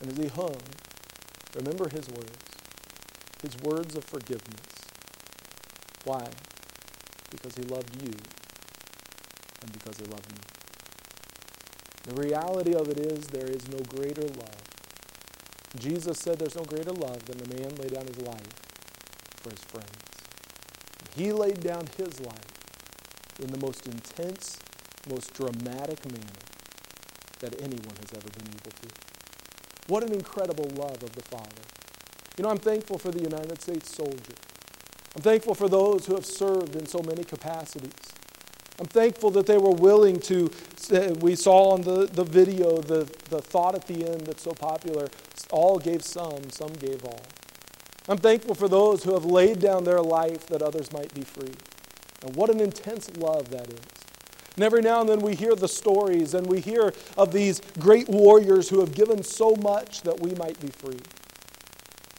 [0.00, 0.56] And as he hung,
[1.56, 2.38] remember his words,
[3.42, 4.66] his words of forgiveness.
[6.04, 6.26] Why?
[7.30, 8.12] Because he loved you
[9.60, 10.38] and because he loved me.
[12.04, 14.62] The reality of it is there is no greater love.
[15.78, 18.52] Jesus said there's no greater love than a man lay down his life
[19.36, 19.88] for his friends.
[21.16, 24.58] He laid down his life in the most intense,
[25.08, 26.51] most dramatic manner
[27.42, 28.88] that anyone has ever been able to.
[29.88, 31.62] What an incredible love of the Father.
[32.38, 34.34] You know, I'm thankful for the United States soldier.
[35.14, 37.92] I'm thankful for those who have served in so many capacities.
[38.80, 40.50] I'm thankful that they were willing to,
[41.20, 45.08] we saw on the, the video the, the thought at the end that's so popular
[45.50, 47.20] all gave some, some gave all.
[48.08, 51.54] I'm thankful for those who have laid down their life that others might be free.
[52.22, 53.80] And what an intense love that is.
[54.56, 58.08] And every now and then we hear the stories and we hear of these great
[58.08, 61.00] warriors who have given so much that we might be free.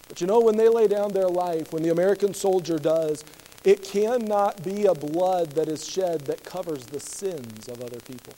[0.08, 3.24] But you know, when they lay down their life, when the American soldier does,
[3.64, 8.34] it cannot be a blood that is shed that covers the sins of other people.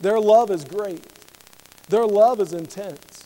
[0.00, 1.04] Their love is great,
[1.88, 3.24] their love is intense.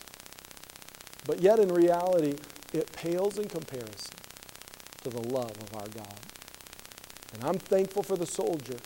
[1.26, 2.36] But yet, in reality,
[2.72, 4.16] it pales in comparison
[5.02, 6.18] to the love of our God.
[7.34, 8.76] And I'm thankful for the soldier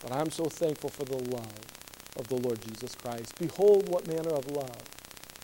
[0.00, 1.52] but I'm so thankful for the love
[2.16, 3.38] of the Lord Jesus Christ.
[3.38, 4.82] Behold, what manner of love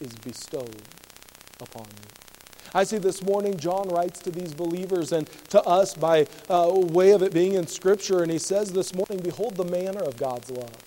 [0.01, 0.83] is bestowed
[1.61, 2.27] upon you.
[2.75, 7.12] I see this morning John writes to these believers and to us by uh, way
[7.12, 10.51] of it being in Scripture, and he says this morning, Behold the manner of God's
[10.51, 10.86] love.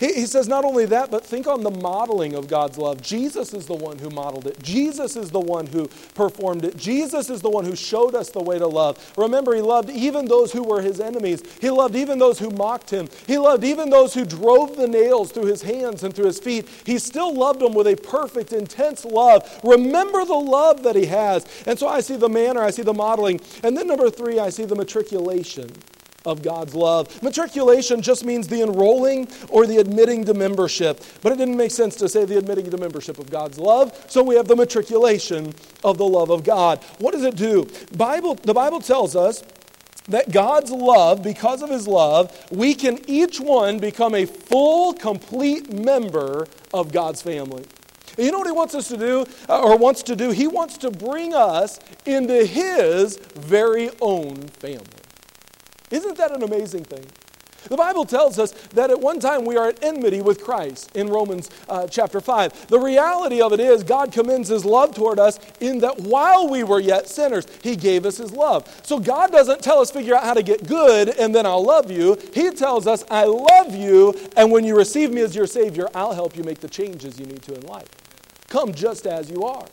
[0.00, 3.00] He, he says not only that, but think on the modeling of God's love.
[3.02, 7.30] Jesus is the one who modeled it, Jesus is the one who performed it, Jesus
[7.30, 9.12] is the one who showed us the way to love.
[9.16, 12.90] Remember, he loved even those who were his enemies, he loved even those who mocked
[12.90, 16.38] him, he loved even those who drove the nails through his hands and through his
[16.38, 16.68] feet.
[16.84, 19.60] He still loved them with a perfect, intense love.
[19.62, 21.46] Remember the love that he has.
[21.66, 23.40] And so I see the manner, I see the modeling.
[23.62, 25.70] And then number three, I see the matriculation
[26.24, 27.22] of God's love.
[27.22, 31.96] Matriculation just means the enrolling or the admitting to membership, but it didn't make sense
[31.96, 35.98] to say the admitting to membership of God's love, so we have the matriculation of
[35.98, 36.82] the love of God.
[36.98, 37.68] What does it do?
[37.96, 39.42] Bible, the Bible tells us
[40.08, 45.72] that God's love, because of his love, we can each one become a full, complete
[45.72, 47.64] member of God's family.
[48.18, 50.30] You know what he wants us to do, uh, or wants to do?
[50.30, 54.86] He wants to bring us into his very own family.
[55.90, 57.04] Isn't that an amazing thing?
[57.68, 61.08] The Bible tells us that at one time we are at enmity with Christ in
[61.08, 62.66] Romans uh, chapter 5.
[62.66, 66.62] The reality of it is, God commends His love toward us in that while we
[66.62, 68.68] were yet sinners, He gave us His love.
[68.84, 71.90] So God doesn't tell us figure out how to get good and then I'll love
[71.90, 72.18] you.
[72.34, 76.12] He tells us, I love you, and when you receive me as your Savior, I'll
[76.12, 77.88] help you make the changes you need to in life.
[78.48, 79.66] Come just as you are.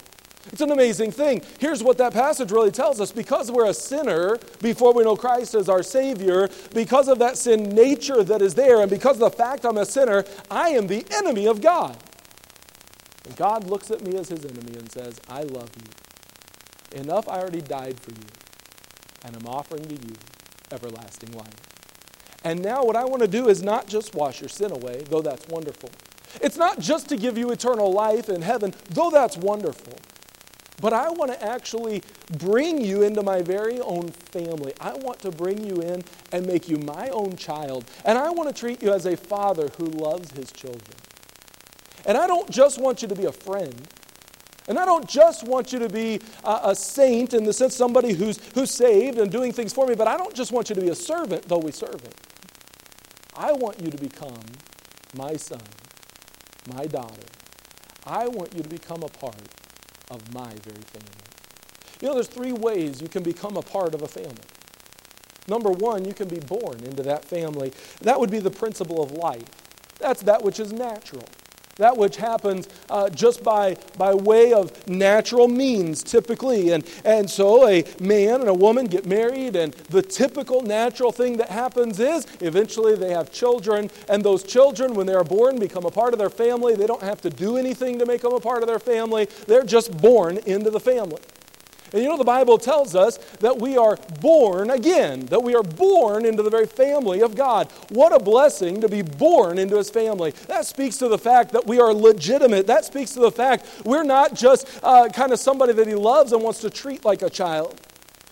[0.48, 1.42] It's an amazing thing.
[1.60, 5.54] Here's what that passage really tells us because we're a sinner before we know Christ
[5.56, 9.38] as our Savior, because of that sin nature that is there, and because of the
[9.38, 11.98] fact I'm a sinner, I am the enemy of God.
[13.26, 17.00] And God looks at me as his enemy and says, I love you.
[17.00, 18.28] Enough, I already died for you,
[19.24, 20.16] and I'm offering to you
[20.72, 21.54] everlasting life.
[22.44, 25.22] And now, what I want to do is not just wash your sin away, though
[25.22, 25.89] that's wonderful.
[26.42, 29.94] It's not just to give you eternal life in heaven, though that's wonderful.
[30.82, 32.02] But I want to actually
[32.40, 34.74] bring you into my very own family.
[34.82, 37.86] I want to bring you in and make you my own child.
[38.04, 40.98] And I want to treat you as a father who loves his children.
[42.08, 43.88] And I don't just want you to be a friend.
[44.68, 48.14] And I don't just want you to be a, a, saint in the sense somebody
[48.14, 50.82] who's, who's saved and doing things for me, but I don't just want you to
[50.82, 52.16] be a servant, though we serve it.
[53.36, 54.40] I want you to become
[55.16, 55.62] my son,
[56.74, 57.24] my daughter.
[58.06, 59.36] I want you to become a part
[60.12, 61.09] of my very family.
[62.01, 64.36] You know, there's three ways you can become a part of a family.
[65.47, 67.74] Number one, you can be born into that family.
[68.01, 69.49] That would be the principle of life.
[69.97, 71.26] That's that which is natural
[71.82, 76.72] that which happens uh, just by, by way of natural means, typically.
[76.72, 81.38] And, and so a man and a woman get married, and the typical natural thing
[81.38, 85.86] that happens is eventually they have children, and those children, when they are born, become
[85.86, 86.76] a part of their family.
[86.76, 89.64] They don't have to do anything to make them a part of their family, they're
[89.64, 91.20] just born into the family.
[91.94, 95.64] And you know, the Bible tells us that we are born again, that we are
[95.64, 97.70] born into the very family of God.
[97.89, 100.32] What a blessing to be born into his family.
[100.48, 102.68] That speaks to the fact that we are legitimate.
[102.68, 106.32] That speaks to the fact we're not just uh, kind of somebody that he loves
[106.32, 107.80] and wants to treat like a child.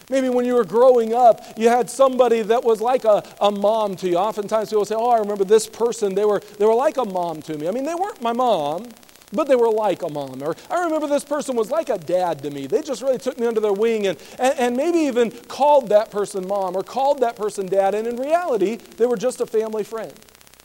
[0.10, 3.96] Maybe when you were growing up, you had somebody that was like a, a mom
[3.98, 4.18] to you.
[4.18, 6.16] Oftentimes people say, Oh, I remember this person.
[6.16, 7.68] They were, they were like a mom to me.
[7.68, 8.88] I mean, they weren't my mom,
[9.32, 10.42] but they were like a mom.
[10.42, 12.68] Or I remember this person was like a dad to me.
[12.68, 16.12] They just really took me under their wing and, and, and maybe even called that
[16.12, 17.96] person mom or called that person dad.
[17.96, 20.14] And in reality, they were just a family friend.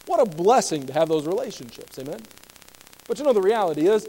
[0.06, 1.98] What a blessing to have those relationships.
[1.98, 2.20] Amen?
[3.06, 4.08] But you know, the reality is,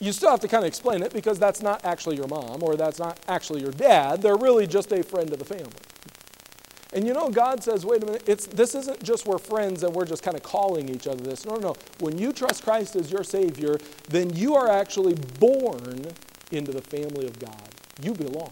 [0.00, 2.74] you still have to kind of explain it because that's not actually your mom or
[2.74, 4.20] that's not actually your dad.
[4.20, 5.70] They're really just a friend of the family.
[6.92, 9.94] And you know, God says, wait a minute, it's, this isn't just we're friends and
[9.94, 11.46] we're just kind of calling each other this.
[11.46, 11.74] No, no, no.
[12.00, 13.78] When you trust Christ as your Savior,
[14.08, 16.06] then you are actually born
[16.50, 17.68] into the family of God.
[18.02, 18.50] You belong.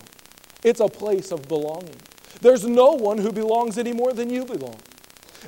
[0.64, 1.96] It's a place of belonging.
[2.40, 4.78] There's no one who belongs any more than you belong.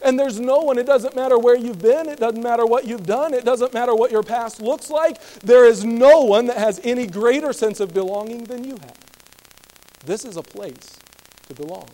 [0.05, 3.07] And there's no one, it doesn't matter where you've been, it doesn't matter what you've
[3.07, 5.20] done, it doesn't matter what your past looks like.
[5.40, 8.97] There is no one that has any greater sense of belonging than you have.
[10.05, 10.99] This is a place
[11.49, 11.88] to belong.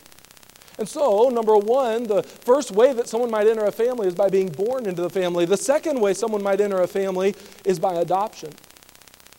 [0.78, 4.28] And so, number one, the first way that someone might enter a family is by
[4.28, 5.44] being born into the family.
[5.44, 8.52] The second way someone might enter a family is by adoption.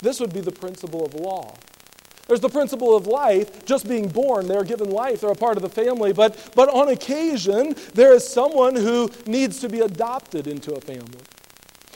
[0.02, 1.56] This would be the principle of law.
[2.28, 4.48] There's the principle of life, just being born.
[4.48, 6.14] They're given life, they're a part of the family.
[6.14, 11.22] But, but on occasion, there is someone who needs to be adopted into a family.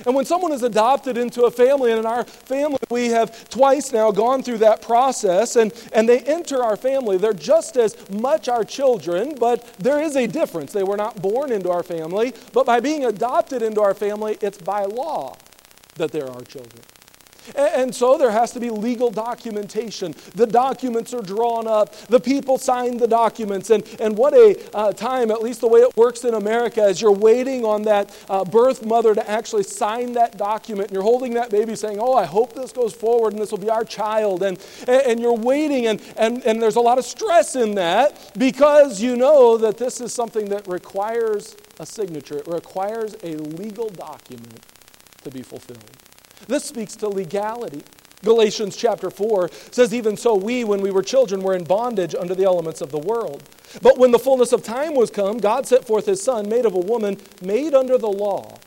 [0.06, 3.92] And when someone is adopted into a family, and in our family we have twice
[3.92, 8.50] now gone through that process, and, and they enter our family, they're just as much
[8.50, 10.74] our children, but there is a difference.
[10.74, 14.58] They were not born into our family, but by being adopted into our family, it's
[14.58, 15.38] by law
[15.96, 16.82] that they're our children.
[17.56, 20.16] And so there has to be legal documentation.
[20.36, 21.96] The documents are drawn up.
[22.08, 23.70] The people sign the documents.
[23.70, 27.02] And, and what a uh, time, at least the way it works in America, as
[27.02, 30.90] you're waiting on that uh, birth mother to actually sign that document.
[30.90, 33.58] And you're holding that baby saying, Oh, I hope this goes forward and this will
[33.58, 34.44] be our child.
[34.44, 39.02] And, and you're waiting, and, and, and there's a lot of stress in that because
[39.02, 44.62] you know that this is something that requires a signature, it requires a legal document
[45.24, 46.03] to be fulfilled.
[46.48, 47.84] This speaks to legality.
[48.24, 52.34] Galatians chapter 4 says, Even so, we, when we were children, were in bondage under
[52.34, 53.44] the elements of the world.
[53.82, 56.74] But when the fullness of time was come, God sent forth his Son, made of
[56.74, 58.58] a woman, made under the law,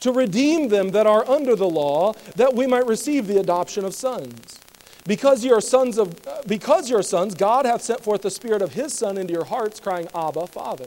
[0.00, 3.94] to redeem them that are under the law, that we might receive the adoption of
[3.94, 4.58] sons.
[5.06, 6.14] Because you are sons of
[6.46, 9.44] because you are sons, God hath sent forth the Spirit of his Son into your
[9.44, 10.86] hearts, crying, Abba, Father.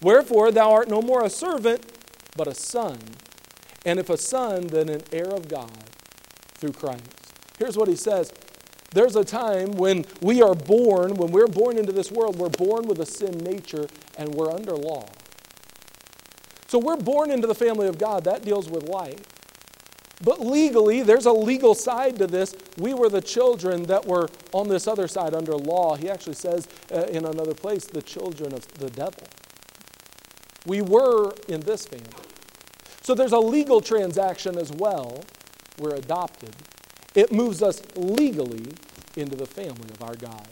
[0.00, 1.84] Wherefore thou art no more a servant,
[2.36, 2.98] but a son.
[3.88, 5.72] And if a son, then an heir of God
[6.56, 7.02] through Christ.
[7.58, 8.30] Here's what he says
[8.92, 12.86] There's a time when we are born, when we're born into this world, we're born
[12.86, 13.86] with a sin nature
[14.18, 15.08] and we're under law.
[16.66, 18.24] So we're born into the family of God.
[18.24, 19.22] That deals with life.
[20.22, 22.54] But legally, there's a legal side to this.
[22.76, 25.96] We were the children that were on this other side under law.
[25.96, 29.22] He actually says uh, in another place, the children of the devil.
[30.66, 32.27] We were in this family.
[33.08, 35.24] So there's a legal transaction as well.
[35.78, 36.54] We're adopted.
[37.14, 38.74] It moves us legally
[39.16, 40.46] into the family of our God.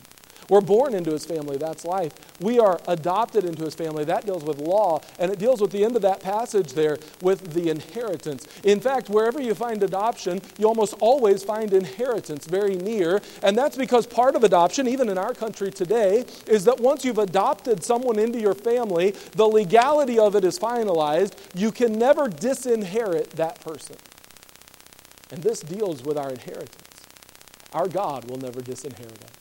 [0.49, 2.13] We're born into his family, that's life.
[2.41, 5.01] We are adopted into his family, that deals with law.
[5.19, 8.47] And it deals with the end of that passage there with the inheritance.
[8.63, 13.21] In fact, wherever you find adoption, you almost always find inheritance very near.
[13.43, 17.19] And that's because part of adoption, even in our country today, is that once you've
[17.19, 21.35] adopted someone into your family, the legality of it is finalized.
[21.55, 23.97] You can never disinherit that person.
[25.31, 26.77] And this deals with our inheritance.
[27.73, 29.36] Our God will never disinherit us.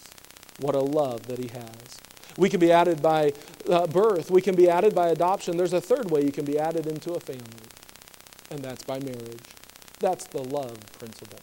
[0.59, 1.99] What a love that He has.
[2.37, 3.33] We can be added by
[3.69, 5.57] uh, birth, we can be added by adoption.
[5.57, 7.67] There's a third way you can be added into a family,
[8.51, 9.43] and that's by marriage.
[9.99, 11.39] That's the love principle.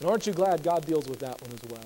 [0.00, 1.84] And aren't you glad God deals with that one as well?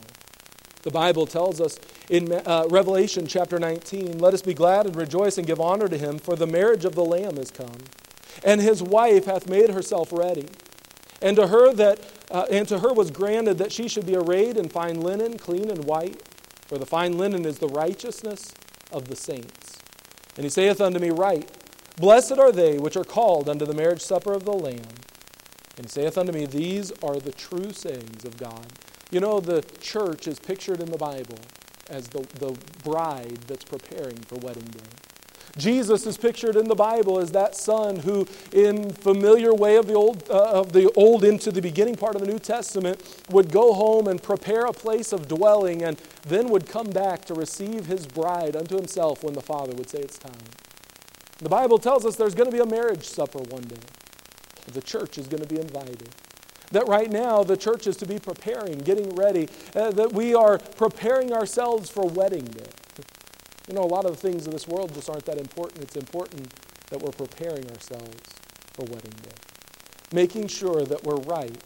[0.83, 1.79] The Bible tells us
[2.11, 5.99] in uh, Revelation chapter 19 let us be glad and rejoice and give honor to
[5.99, 7.79] him, for the marriage of the Lamb is come,
[8.45, 10.47] and his wife hath made herself ready.
[11.23, 12.01] And to her that
[12.31, 15.71] uh, and to her was granted that she should be arrayed in fine linen, clean
[15.71, 16.23] and white,
[16.67, 18.53] for the fine linen is the righteousness
[18.91, 19.79] of the saints.
[20.37, 21.51] And he saith unto me, Write,
[21.97, 24.83] blessed are they which are called unto the marriage supper of the Lamb.
[25.77, 28.67] And he saith unto me, These are the true sayings of God.
[29.11, 31.39] You know, the church is pictured in the Bible
[31.89, 35.14] as the, the bride that's preparing for wedding day.
[35.57, 39.95] Jesus is pictured in the Bible as that son who, in familiar way of the
[39.95, 43.01] old, uh, of the old into the beginning part of the New Testament,
[43.31, 47.35] would go home and prepare a place of dwelling, and then would come back to
[47.35, 50.33] receive his bride unto himself when the Father would say it's time.
[51.39, 53.77] The Bible tells us there's going to be a marriage supper one day.
[54.73, 56.09] The church is going to be invited.
[56.73, 60.59] That right now the church is to be preparing, getting ready, uh, that we are
[60.59, 62.67] preparing ourselves for wedding day.
[63.69, 65.83] You know, a lot of the things in this world just aren't that important.
[65.83, 66.53] It's important
[66.91, 68.21] that we're preparing ourselves
[68.75, 69.37] for wedding day,
[70.13, 71.57] making sure that we're right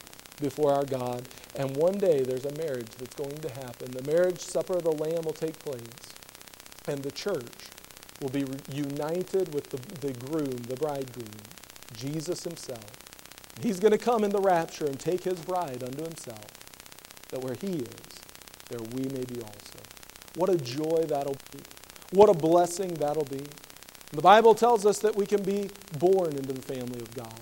[0.40, 1.28] before our God.
[1.56, 3.90] And one day there's a marriage that's going to happen.
[3.90, 6.14] The marriage supper of the Lamb will take place,
[6.86, 7.70] and the church
[8.20, 11.28] will be united with the, the groom, the bridegroom,
[11.94, 12.84] Jesus himself.
[13.60, 16.44] He's going to come in the rapture and take his bride unto himself,
[17.30, 18.06] that where he is,
[18.68, 19.80] there we may be also.
[20.36, 21.37] What a joy that'll be.
[22.10, 23.44] What a blessing that'll be.
[24.12, 27.40] The Bible tells us that we can be born into the family of God.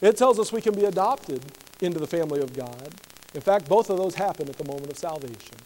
[0.00, 1.44] It tells us we can be adopted
[1.82, 2.94] into the family of God.
[3.34, 5.56] In fact, both of those happen at the moment of salvation.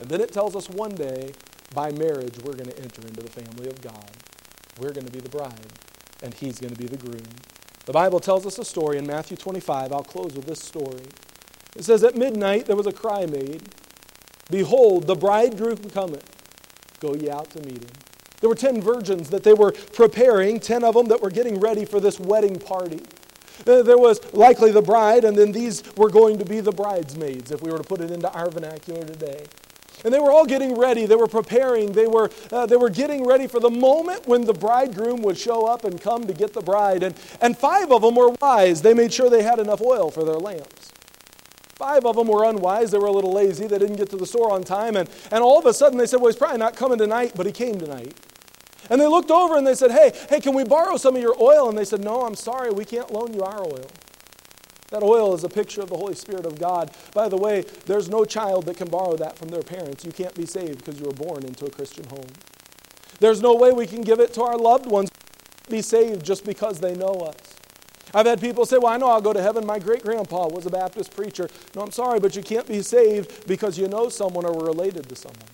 [0.00, 1.32] And then it tells us one day,
[1.74, 4.10] by marriage, we're going to enter into the family of God.
[4.80, 5.72] We're going to be the bride,
[6.22, 7.26] and he's going to be the groom.
[7.84, 9.92] The Bible tells us a story in Matthew 25.
[9.92, 11.04] I'll close with this story.
[11.76, 13.62] It says, At midnight there was a cry made
[14.50, 16.37] Behold, the bridegroom cometh.
[17.00, 17.90] Go ye out to meet him.
[18.40, 21.84] There were 10 virgins that they were preparing, 10 of them that were getting ready
[21.84, 23.00] for this wedding party.
[23.66, 27.50] Uh, there was likely the bride, and then these were going to be the bridesmaids,
[27.50, 29.44] if we were to put it into our vernacular today.
[30.04, 31.06] And they were all getting ready.
[31.06, 31.90] They were preparing.
[31.90, 35.66] They were, uh, they were getting ready for the moment when the bridegroom would show
[35.66, 37.02] up and come to get the bride.
[37.02, 38.80] And, and five of them were wise.
[38.82, 40.92] They made sure they had enough oil for their lamps.
[41.78, 42.90] Five of them were unwise.
[42.90, 43.68] They were a little lazy.
[43.68, 44.96] They didn't get to the store on time.
[44.96, 47.46] And, and all of a sudden they said, Well, he's probably not coming tonight, but
[47.46, 48.16] he came tonight.
[48.90, 51.40] And they looked over and they said, Hey, hey, can we borrow some of your
[51.40, 51.68] oil?
[51.68, 53.86] And they said, No, I'm sorry, we can't loan you our oil.
[54.90, 56.90] That oil is a picture of the Holy Spirit of God.
[57.14, 60.04] By the way, there's no child that can borrow that from their parents.
[60.04, 62.26] You can't be saved because you were born into a Christian home.
[63.20, 65.10] There's no way we can give it to our loved ones,
[65.68, 67.47] be saved just because they know us.
[68.14, 69.66] I've had people say, Well, I know I'll go to heaven.
[69.66, 71.48] My great grandpa was a Baptist preacher.
[71.74, 75.08] No, I'm sorry, but you can't be saved because you know someone or were related
[75.08, 75.48] to someone.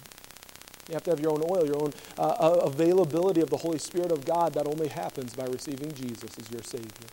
[0.89, 3.79] You have to have your own oil, your own uh, uh availability of the Holy
[3.79, 4.55] Spirit of God.
[4.55, 7.09] That only happens by receiving Jesus as your Savior.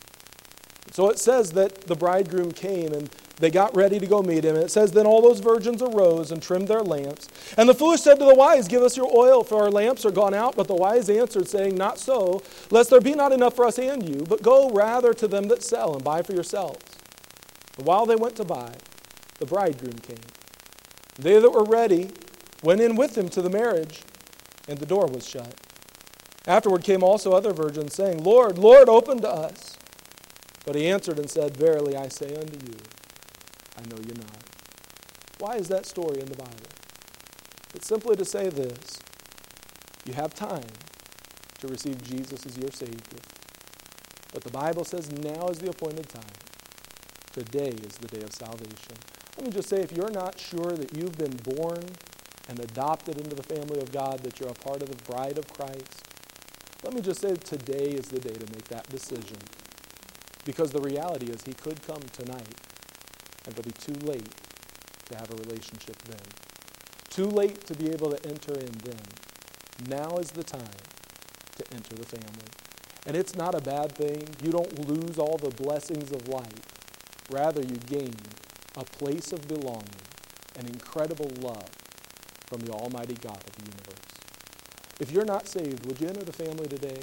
[0.91, 3.09] So it says that the bridegroom came and
[3.41, 4.55] they got ready to go meet him.
[4.55, 7.27] And it says, Then all those virgins arose and trimmed their lamps.
[7.57, 10.11] And the foolish said to the wise, Give us your oil, for our lamps are
[10.11, 10.55] gone out.
[10.55, 14.07] But the wise answered, saying, Not so, lest there be not enough for us and
[14.07, 16.85] you, but go rather to them that sell and buy for yourselves.
[17.77, 18.75] And while they went to buy,
[19.39, 20.19] the bridegroom came.
[21.17, 22.11] They that were ready
[22.61, 24.03] went in with him to the marriage,
[24.67, 25.55] and the door was shut.
[26.45, 29.77] Afterward came also other virgins, saying, Lord, Lord, open to us.
[30.63, 32.77] But he answered and said, Verily I say unto you,
[33.77, 34.43] I know you're not.
[35.39, 36.69] Why is that story in the Bible?
[37.73, 38.99] It's simply to say this
[40.05, 40.67] you have time
[41.59, 43.21] to receive Jesus as your Savior.
[44.33, 46.23] But the Bible says now is the appointed time.
[47.31, 48.95] Today is the day of salvation.
[49.37, 51.85] Let me just say if you're not sure that you've been born
[52.49, 55.47] and adopted into the family of God, that you're a part of the bride of
[55.47, 56.03] Christ,
[56.83, 59.37] let me just say today is the day to make that decision.
[60.45, 62.59] Because the reality is, He could come tonight,
[63.45, 64.35] and it'll be too late
[65.09, 66.21] to have a relationship then.
[67.09, 69.01] Too late to be able to enter in then.
[69.87, 70.79] Now is the time
[71.57, 72.47] to enter the family.
[73.05, 74.29] And it's not a bad thing.
[74.43, 76.61] You don't lose all the blessings of life.
[77.31, 78.13] Rather, you gain
[78.77, 80.05] a place of belonging,
[80.57, 81.69] an incredible love
[82.47, 84.11] from the Almighty God of the universe.
[84.99, 87.01] If you're not saved, would you enter the family today?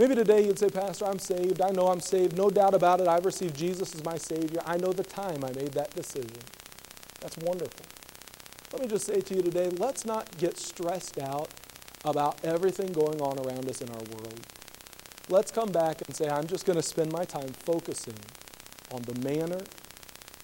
[0.00, 1.60] Maybe today you'd say, Pastor, I'm saved.
[1.60, 2.34] I know I'm saved.
[2.34, 3.06] No doubt about it.
[3.06, 4.62] I've received Jesus as my Savior.
[4.64, 6.38] I know the time I made that decision.
[7.20, 7.84] That's wonderful.
[8.72, 11.50] Let me just say to you today let's not get stressed out
[12.02, 14.40] about everything going on around us in our world.
[15.28, 18.16] Let's come back and say, I'm just going to spend my time focusing
[18.94, 19.60] on the manner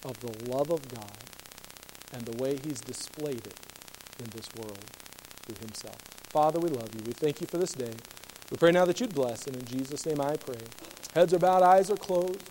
[0.04, 1.16] of the love of God
[2.12, 3.59] and the way He's displayed it
[4.18, 4.84] in this world
[5.46, 5.96] through Himself.
[6.28, 7.00] Father, we love you.
[7.07, 7.94] We thank you for this day.
[8.51, 10.61] We pray now that you'd bless, and in Jesus' name I pray.
[11.14, 12.49] Heads are bowed, eyes are closed.